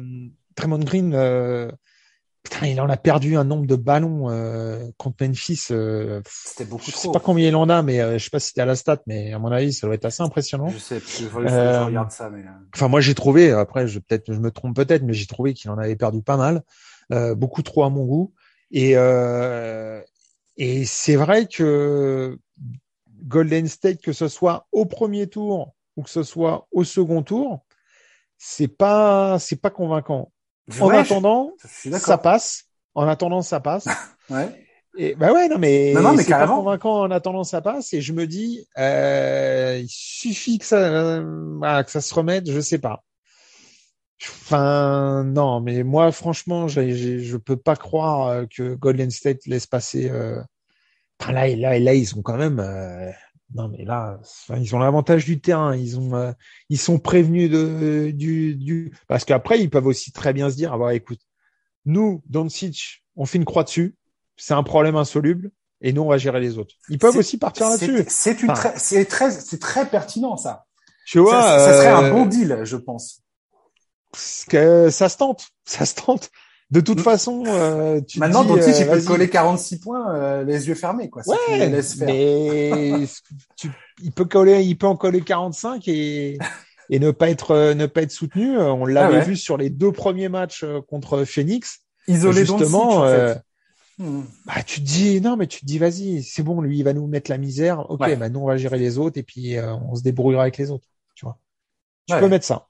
[0.56, 1.70] Draymond Green, euh,
[2.42, 5.66] putain, il en a perdu un nombre de ballons euh, contre Memphis.
[5.70, 7.12] Euh, C'était beaucoup je sais trop.
[7.12, 9.02] pas combien il en a, mais euh, je sais pas si c'était à la stat,
[9.06, 10.68] mais à mon avis, ça doit être assez impressionnant.
[10.68, 12.42] Je sais, que je, je Euh, regarde ça, mais.
[12.74, 13.50] Enfin, moi, j'ai trouvé.
[13.52, 16.38] Après, je peut-être, je me trompe peut-être, mais j'ai trouvé qu'il en avait perdu pas
[16.38, 16.62] mal,
[17.12, 18.32] euh, beaucoup trop à mon goût.
[18.70, 20.00] Et euh,
[20.56, 22.38] et c'est vrai que
[23.26, 27.64] Golden State, que ce soit au premier tour ou que ce soit au second tour,
[28.38, 30.30] c'est pas c'est pas convaincant.
[30.80, 32.64] En ouais, attendant, je, je suis ça passe.
[32.94, 33.86] En attendant, ça passe.
[34.30, 34.48] Ouais.
[34.96, 37.92] Et bah ouais, non mais, Non, non, mais c'est pas convaincant en attendant ça passe.
[37.92, 42.50] Et je me dis, euh, il suffit que ça, euh, que ça se remette.
[42.50, 43.02] Je sais pas.
[44.22, 49.44] Enfin, non, mais moi, franchement, j'ai, j'ai- je peux pas croire euh, que Golden State
[49.46, 50.08] laisse passer.
[50.08, 50.40] Euh...
[51.20, 52.58] Enfin, là, et là, et là, ils sont quand même.
[53.54, 54.18] Non, mais là,
[54.56, 55.76] ils ont l'avantage du terrain.
[55.76, 56.32] Ils ont, euh,
[56.68, 60.72] ils sont prévenus de du du parce qu'après, ils peuvent aussi très bien se dire,
[60.72, 61.20] ah bah écoute,
[61.84, 63.94] nous, Doncic, on fait une croix dessus.
[64.36, 65.52] C'est un problème insoluble.
[65.80, 66.74] Et nous, on va gérer les autres.
[66.88, 68.04] Ils peuvent aussi partir là-dessus.
[68.08, 68.72] C'est une Enfin.
[68.76, 70.64] c'est très, c'est très pertinent ça.
[71.06, 73.20] Tu vois, ça, ça serait un euh, bon deal, je pense.
[74.48, 76.30] que ça se tente, ça se tente.
[76.74, 77.02] De toute Mm.
[77.02, 80.66] façon, euh, tu te Maintenant, dis, Doncic, il peut te coller 46 points, euh, les
[80.68, 81.22] yeux fermés, quoi.
[81.22, 82.08] tu Ouais, laisses faire.
[82.08, 83.04] mais
[83.56, 83.70] tu,
[84.02, 86.36] il peut coller, il peut en coller 45 et
[86.90, 88.58] et ne pas être euh, ne pas être soutenu.
[88.58, 89.24] On l'avait Ah ouais.
[89.24, 91.78] vu sur les deux premiers matchs contre Phoenix.
[92.08, 93.40] Isolé Doncic, Justement, en fait.
[93.98, 94.22] Hmm.
[94.44, 96.92] bah tu te dis non, mais tu te dis vas-y, c'est bon, lui il va
[96.92, 97.88] nous mettre la misère.
[97.88, 98.16] Ok, Ouais.
[98.16, 100.72] bah nous on va gérer les autres et puis euh, on se débrouillera avec les
[100.72, 100.88] autres.
[101.14, 101.38] Tu vois,
[102.08, 102.20] tu Ouais.
[102.20, 102.66] peux mettre ça.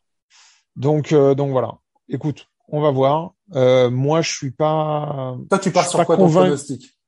[0.76, 1.78] Donc euh, donc voilà.
[2.10, 3.34] Écoute, on va voir.
[3.54, 6.46] Euh, moi je suis pas Toi, tu pars sur quoi ton convaincu.
[6.46, 6.98] pronostic?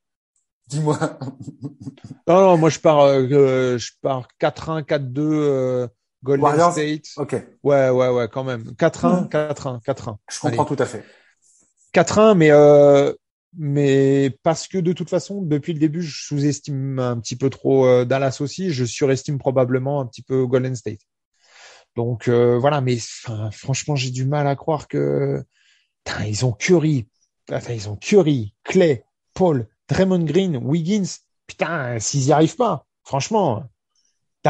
[0.67, 0.97] Dis-moi.
[2.27, 5.87] Non, non, moi je pars, euh, je pars 4-1, 4-2, euh,
[6.23, 6.71] Golden Warriors?
[6.73, 7.05] State.
[7.17, 7.33] Ok,
[7.63, 8.63] Ouais, ouais, ouais, quand même.
[8.77, 9.29] 4-1, Mhm.
[9.29, 10.17] 4-1, 4-1.
[10.29, 11.03] je comprends tout à fait.
[11.93, 13.13] 4-1, mais euh,
[13.57, 17.85] mais parce que de toute façon, depuis le début, je sous-estime un petit peu trop
[17.87, 18.71] euh, Dallas aussi.
[18.71, 20.99] Je surestime probablement un petit peu Golden State.
[21.97, 22.97] Donc euh, voilà, mais
[23.51, 25.43] franchement, j'ai du mal à croire que
[26.25, 27.07] ils ont Curry,
[27.51, 31.17] enfin, ils ont Curry, Clay, Paul, Draymond Green, Wiggins.
[31.47, 33.63] Putain, s'ils y arrivent pas, franchement,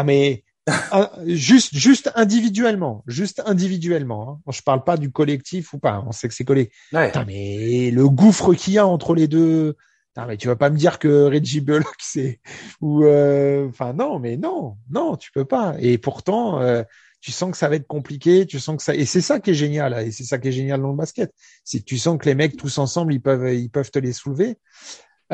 [0.04, 0.44] mais
[1.26, 4.42] juste, juste individuellement, juste individuellement.
[4.46, 4.52] Hein.
[4.52, 6.04] Je parle pas du collectif ou pas.
[6.06, 6.72] On sait que c'est collé.
[7.26, 9.76] mais le gouffre qu'il y a entre les deux.
[10.28, 12.42] mais tu vas pas me dire que Reggie Bullock c'est
[12.82, 15.76] ou euh, enfin non, mais non, non, tu peux pas.
[15.80, 16.84] Et pourtant, euh,
[17.22, 18.46] tu sens que ça va être compliqué.
[18.46, 19.94] Tu sens que ça et c'est ça qui est génial.
[20.06, 21.32] Et c'est ça qui est génial dans le basket.
[21.64, 24.14] C'est que tu sens que les mecs tous ensemble, ils peuvent, ils peuvent te les
[24.14, 24.58] soulever.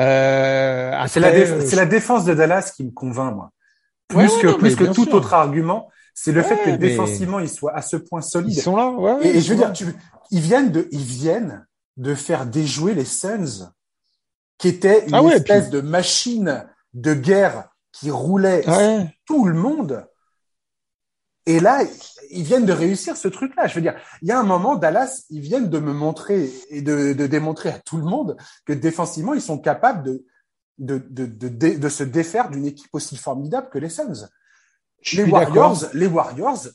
[0.00, 3.52] Euh, c'est la, la défense de Dallas qui me convainc moi
[4.08, 7.82] plus que plus que tout autre argument, c'est le fait que défensivement ils soient à
[7.82, 8.56] ce point solides.
[8.56, 9.26] Ils sont là, ouais.
[9.26, 9.72] Et, je veux dire,
[10.30, 11.66] ils viennent de, ils viennent
[11.96, 13.72] de faire déjouer les Suns,
[14.58, 18.64] qui étaient une ah espèce de machine de guerre qui roulait
[19.26, 20.06] tout le monde.
[21.46, 21.82] Et là,
[22.30, 23.66] ils viennent de réussir ce truc-là.
[23.66, 26.80] Je veux dire, il y a un moment, Dallas, ils viennent de me montrer et
[26.80, 30.24] de, de démontrer à tout le monde que défensivement, ils sont capables de,
[30.78, 34.28] de, de, de, de se défaire d'une équipe aussi formidable que les Suns.
[35.12, 36.66] les Warriors, les Warriors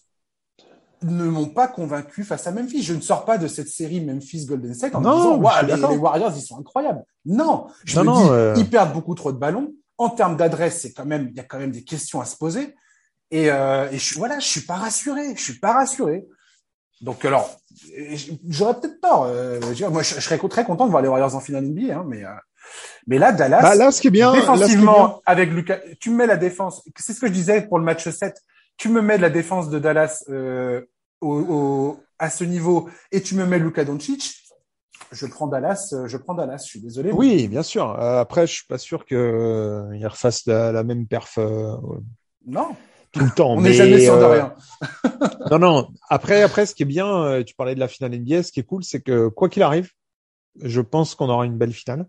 [1.02, 2.84] ne m'ont pas convaincu face à Memphis.
[2.84, 6.34] Je ne sors pas de cette série Memphis Golden State en disant ouais, les, Warriors
[6.36, 7.04] ils sont incroyables.
[7.26, 8.54] Non, je me dis euh.
[8.58, 9.74] ils perdent beaucoup trop de ballons.
[9.98, 12.38] En termes d'adresse, c'est quand même il y a quand même des questions à se
[12.38, 12.76] poser.
[13.32, 15.36] Et, euh, et je, voilà, je suis pas rassuré.
[15.36, 16.26] Je suis pas rassuré.
[17.02, 17.60] Donc alors,
[18.48, 19.24] j'aurais peut-être tort.
[19.26, 19.60] Euh,
[19.90, 22.30] moi, je, serais très content de voir les Warriors en finale NBA, hein, mais euh,
[23.08, 26.28] mais là, Dallas, bah, là, ce qui est bien, défensivement, avec Lucas, tu me mets
[26.28, 26.84] la défense.
[26.98, 28.36] C'est ce que je disais pour le match 7.
[28.78, 30.82] Tu me mets de la défense de Dallas euh,
[31.22, 34.36] au, au, à ce niveau et tu me mets Luka Doncic.
[35.12, 35.94] Je prends Dallas.
[36.06, 36.62] Je prends Dallas.
[36.64, 37.12] Je suis désolé.
[37.12, 37.90] Oui, bien sûr.
[38.00, 41.38] Euh, après, je suis pas sûr que euh, il refasse la, la, même perf.
[41.38, 41.76] Euh,
[42.46, 42.76] non.
[43.12, 43.54] Tout le temps.
[43.54, 44.54] On n'est jamais sûr de rien.
[45.52, 45.90] non, non.
[46.10, 48.44] Après, après, ce qui est bien, tu parlais de la finale NBA.
[48.44, 49.92] Ce qui est cool, c'est que quoi qu'il arrive,
[50.62, 52.06] je pense qu'on aura une belle finale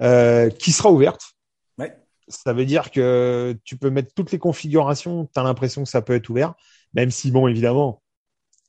[0.00, 1.32] euh, qui sera ouverte.
[1.78, 1.96] Ouais.
[2.28, 6.02] Ça veut dire que tu peux mettre toutes les configurations, tu as l'impression que ça
[6.02, 6.54] peut être ouvert,
[6.94, 8.02] même si, bon, évidemment,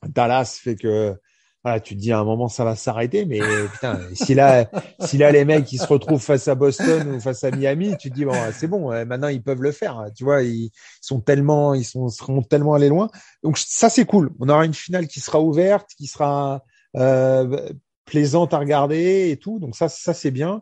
[0.03, 1.15] Dallas fait que
[1.63, 3.39] voilà, tu te dis à un moment ça va s'arrêter, mais
[3.71, 4.65] putain, si là,
[5.01, 8.09] si là les mecs ils se retrouvent face à Boston ou face à Miami, tu
[8.09, 11.73] te dis bon, c'est bon, maintenant ils peuvent le faire, tu vois, ils sont tellement,
[11.73, 13.09] ils sont seront tellement allés loin.
[13.43, 14.31] Donc ça c'est cool.
[14.39, 16.63] On aura une finale qui sera ouverte, qui sera
[16.95, 17.69] euh,
[18.05, 19.59] plaisante à regarder et tout.
[19.59, 20.61] Donc ça, ça c'est bien.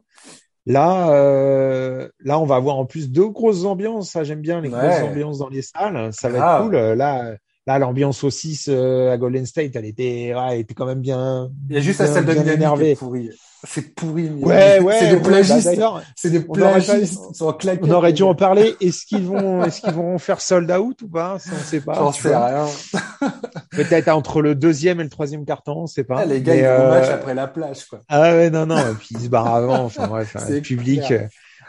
[0.65, 4.11] Là, euh, là, on va avoir en plus deux grosses ambiances.
[4.11, 6.11] Ça, j'aime bien les grosses ambiances dans les salles.
[6.11, 6.75] Ça va être cool.
[6.75, 7.37] Là,
[7.67, 11.01] là, l'ambiance au 6 euh, à Golden State, elle était, ouais, elle était quand même
[11.01, 11.51] bien.
[11.69, 12.97] Il y a juste la salle de énervé.
[13.63, 14.29] C'est pourri.
[14.29, 14.97] Ouais, ouais.
[14.99, 15.77] C'est des plagistes.
[15.77, 17.19] Bah, c'est des plagistes.
[17.41, 18.75] On aurait dû en parler.
[18.79, 21.39] Est-ce qu'ils vont, est-ce qu'ils vont faire sold out ou pas?
[21.39, 21.95] Ça, on sait pas.
[21.95, 22.67] J'en sais rien.
[23.71, 26.19] Peut-être entre le deuxième et le troisième carton, on sait pas.
[26.19, 26.89] Ah, les gars, ils euh...
[26.89, 27.99] match après la plage, quoi.
[28.07, 28.77] Ah ouais, non, non.
[28.77, 29.83] Et puis ils se barrent avant.
[29.85, 31.01] Enfin bref, le public.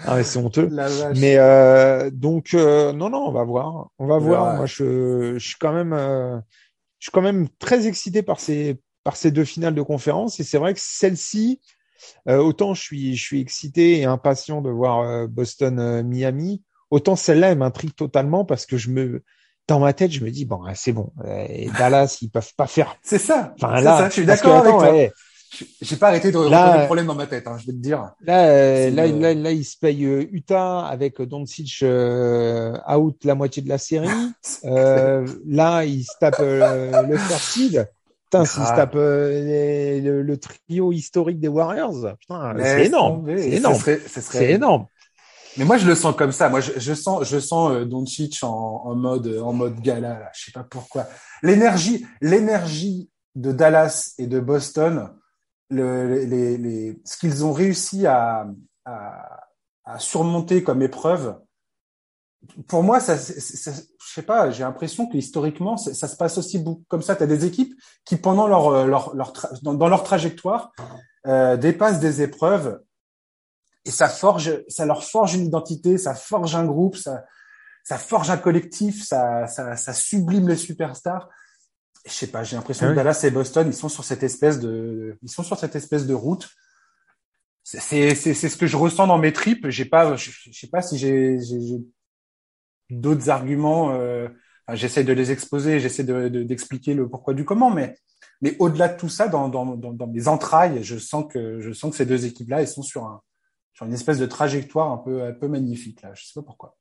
[0.06, 0.70] Ah, c'est honteux.
[1.16, 3.90] Mais euh, donc euh, non, non, on va voir.
[3.98, 4.56] On va voir.
[4.56, 6.36] Moi, je, je suis quand même, euh,
[6.98, 10.38] je suis quand même très excité par ces par ces deux finales de conférence.
[10.38, 11.60] Et c'est vrai que celle-ci,
[12.28, 17.16] euh, autant je suis, je suis excité et impatient de voir euh, Boston-Miami, euh, autant
[17.16, 19.22] celle-là, elle m'intrigue totalement parce que je me,
[19.66, 21.12] dans ma tête, je me dis bon, c'est bon.
[21.48, 22.96] Et Dallas, ils peuvent pas faire.
[23.02, 23.54] C'est ça.
[23.60, 24.94] Enfin là, ça, je suis d'accord avec toi.
[25.80, 28.12] J'ai pas arrêté de regarder le problème dans ma tête, hein, je vais te dire.
[28.20, 33.68] Là, là, là, là, ils se payent Utah avec Doncic euh, out la moitié de
[33.68, 34.08] la série.
[34.64, 37.58] euh, là, ils se tapent le first
[38.30, 43.24] Putain, s'ils se tapent euh, le, trio historique des Warriors, putain, c'est énorme.
[43.26, 43.82] C'est énorme.
[44.06, 44.86] C'est énorme.
[45.56, 46.50] Mais moi, je le sens comme ça.
[46.50, 50.10] Moi, je, je sens, je sens euh, Doncic en, en mode, en mode gala.
[50.10, 50.30] Là.
[50.34, 51.06] Je sais pas pourquoi.
[51.42, 55.08] L'énergie, l'énergie de Dallas et de Boston,
[55.70, 58.46] le, les, les, ce qu'ils ont réussi à,
[58.84, 59.40] à,
[59.84, 61.38] à, surmonter comme épreuve,
[62.68, 66.64] pour moi, ça, ça, je sais pas, j'ai l'impression que historiquement, ça se passe aussi
[66.86, 67.16] comme ça.
[67.16, 70.72] Tu as des équipes qui, pendant leur, euh, leur, leur dans, leur trajectoire,
[71.26, 72.80] euh, dépassent des épreuves
[73.84, 77.24] et ça forge, ça leur forge une identité, ça forge un groupe, ça,
[77.82, 81.28] ça forge un collectif, ça, ça, ça sublime les superstars.
[82.08, 84.58] Je sais pas, j'ai l'impression ah que Dallas et Boston, ils sont sur cette espèce
[84.60, 86.48] de, ils sont sur cette espèce de route.
[87.62, 89.68] C'est, c'est, c'est ce que je ressens dans mes tripes.
[89.68, 91.76] J'ai pas, je, je sais pas si j'ai, j'ai
[92.88, 93.92] d'autres arguments.
[93.92, 94.28] Euh,
[94.72, 97.96] j'essaie de les exposer, j'essaie d'expliquer de, le pourquoi du comment, mais
[98.40, 101.72] mais au-delà de tout ça, dans, dans, dans, dans, mes entrailles, je sens que je
[101.72, 103.20] sens que ces deux équipes-là, elles sont sur un
[103.74, 106.12] sur une espèce de trajectoire un peu un peu magnifique là.
[106.14, 106.76] Je sais pas pourquoi.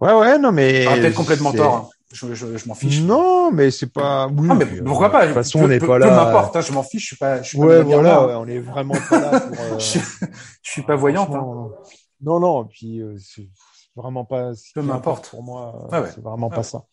[0.00, 0.84] Ouais ouais non mais.
[0.84, 1.74] peut-être complètement tort.
[1.74, 1.88] Hein.
[2.10, 3.02] Je, je, je m'en fiche.
[3.02, 4.28] Non, mais c'est pas.
[4.28, 5.22] Oui, mais pourquoi pas?
[5.22, 6.08] De toute façon, on n'est pas là.
[6.08, 7.02] Peu m'importe, hein, je m'en fiche.
[7.02, 7.42] Je suis pas.
[7.42, 9.40] Je suis ouais, voilà, ouais, on est vraiment pas là.
[9.40, 9.78] Pour, euh...
[9.78, 9.98] je,
[10.62, 11.28] je suis pas voyante.
[11.34, 11.68] Hein.
[12.22, 12.64] Non, non.
[12.64, 13.50] Puis euh, c'est
[13.94, 14.52] vraiment pas.
[14.74, 15.86] Peu m'importe pour moi.
[15.92, 16.08] Ah ouais.
[16.14, 16.84] C'est vraiment ah pas ça.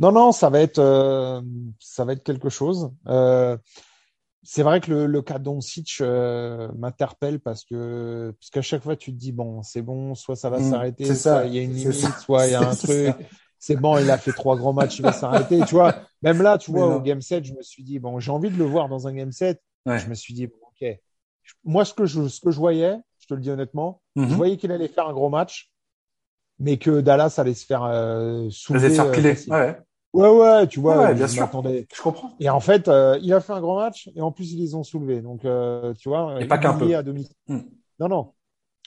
[0.00, 1.40] Non, non, ça va être, euh,
[1.78, 2.90] ça va être quelque chose.
[4.48, 8.94] C'est vrai que le, le cas d'Oncic euh, m'interpelle parce que parce qu'à chaque fois
[8.94, 11.62] tu te dis bon c'est bon soit ça va mmh, s'arrêter soit il y a
[11.62, 13.16] une limite soit il y a un truc
[13.58, 15.60] c'est bon, il a fait trois grands matchs, il va s'arrêter.
[15.66, 18.30] Tu vois, même là, tu vois, au game set, je me suis dit, bon, j'ai
[18.30, 19.60] envie de le voir dans un game set.
[19.86, 20.98] Je me suis dit, bon, ok.
[21.64, 24.28] Moi, ce que je, ce que je voyais, je te le dis honnêtement, je mhm.
[24.28, 25.72] voyais qu'il allait faire un gros match,
[26.58, 28.90] mais que Dallas allait se faire euh, soulever.
[28.90, 29.78] faire euh, ouais.
[30.16, 31.46] Ouais, ouais, tu vois, ouais, bien sûr.
[31.94, 32.30] Je comprends.
[32.40, 34.74] Et en fait, euh, il a fait un grand match et en plus ils les
[34.74, 35.20] ont soulevés.
[35.20, 36.94] Donc, euh, tu vois, et pas qu'un peu.
[36.96, 37.28] À demi.
[37.48, 37.60] Hmm.
[38.00, 38.32] Non, non.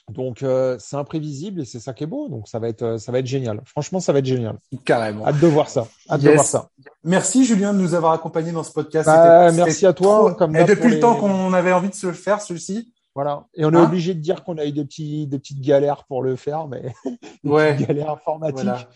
[0.08, 2.28] Donc euh, c'est imprévisible et c'est ça qui est beau.
[2.28, 3.60] Donc ça va être ça va être génial.
[3.64, 4.56] Franchement, ça va être génial.
[4.84, 5.24] Carrément.
[5.24, 5.86] Hâte de voir ça.
[6.10, 6.70] Hâte de voir ça.
[7.04, 9.06] Merci Julien de nous avoir accompagnés dans ce podcast.
[9.06, 10.34] Bah, merci à toi.
[10.34, 12.92] Comme et depuis le temps qu'on avait envie de se le faire, celui-ci.
[13.14, 13.46] Voilà.
[13.54, 16.04] Et on est hein obligé de dire qu'on a eu des petits des petites galères
[16.04, 16.92] pour le faire, mais
[17.44, 17.76] des ouais.
[17.76, 18.88] galères informatiques.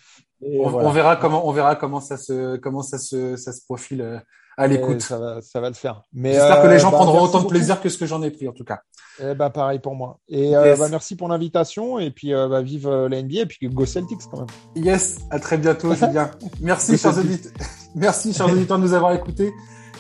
[0.47, 4.01] On, on, verra comment on verra comment ça se comment ça se ça se profile
[4.03, 4.18] euh,
[4.57, 5.01] à l'écoute.
[5.01, 6.03] Ça va, ça va le faire.
[6.12, 8.22] Mais j'espère que les gens euh, bah, prendront autant de plaisir que ce que j'en
[8.22, 8.80] ai pris en tout cas.
[9.20, 10.18] Eh bah pareil pour moi.
[10.28, 13.68] Et euh, bah, merci pour l'invitation et puis euh, bah, vive la NBA et puis
[13.68, 14.84] go Celtics quand même.
[14.84, 16.30] Yes, à très bientôt Julien.
[16.61, 17.53] Merci chers auditeurs.
[17.95, 19.53] Merci chers auditeurs de nous avoir écoutés.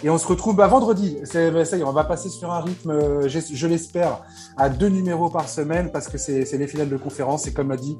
[0.04, 1.16] Et on se retrouve bah, vendredi.
[1.24, 4.18] C'est, bah, ça y est, on va passer sur un rythme, euh, je, l'espère,
[4.58, 7.46] à deux numéros par semaine parce que c'est, les finales de conférence.
[7.46, 7.96] Et comme a dit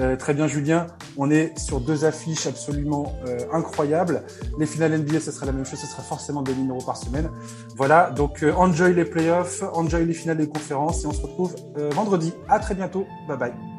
[0.00, 0.86] euh, très bien Julien,
[1.16, 4.22] on est sur deux affiches absolument euh, incroyables.
[4.58, 7.30] Les finales NBA, ce sera la même chose, ce sera forcément deux numéros par semaine.
[7.74, 11.56] Voilà, donc enjoy les playoffs, enjoy les finales des conférences et on se retrouve
[11.92, 12.34] vendredi.
[12.50, 13.06] À très bientôt.
[13.28, 13.75] Bye bye.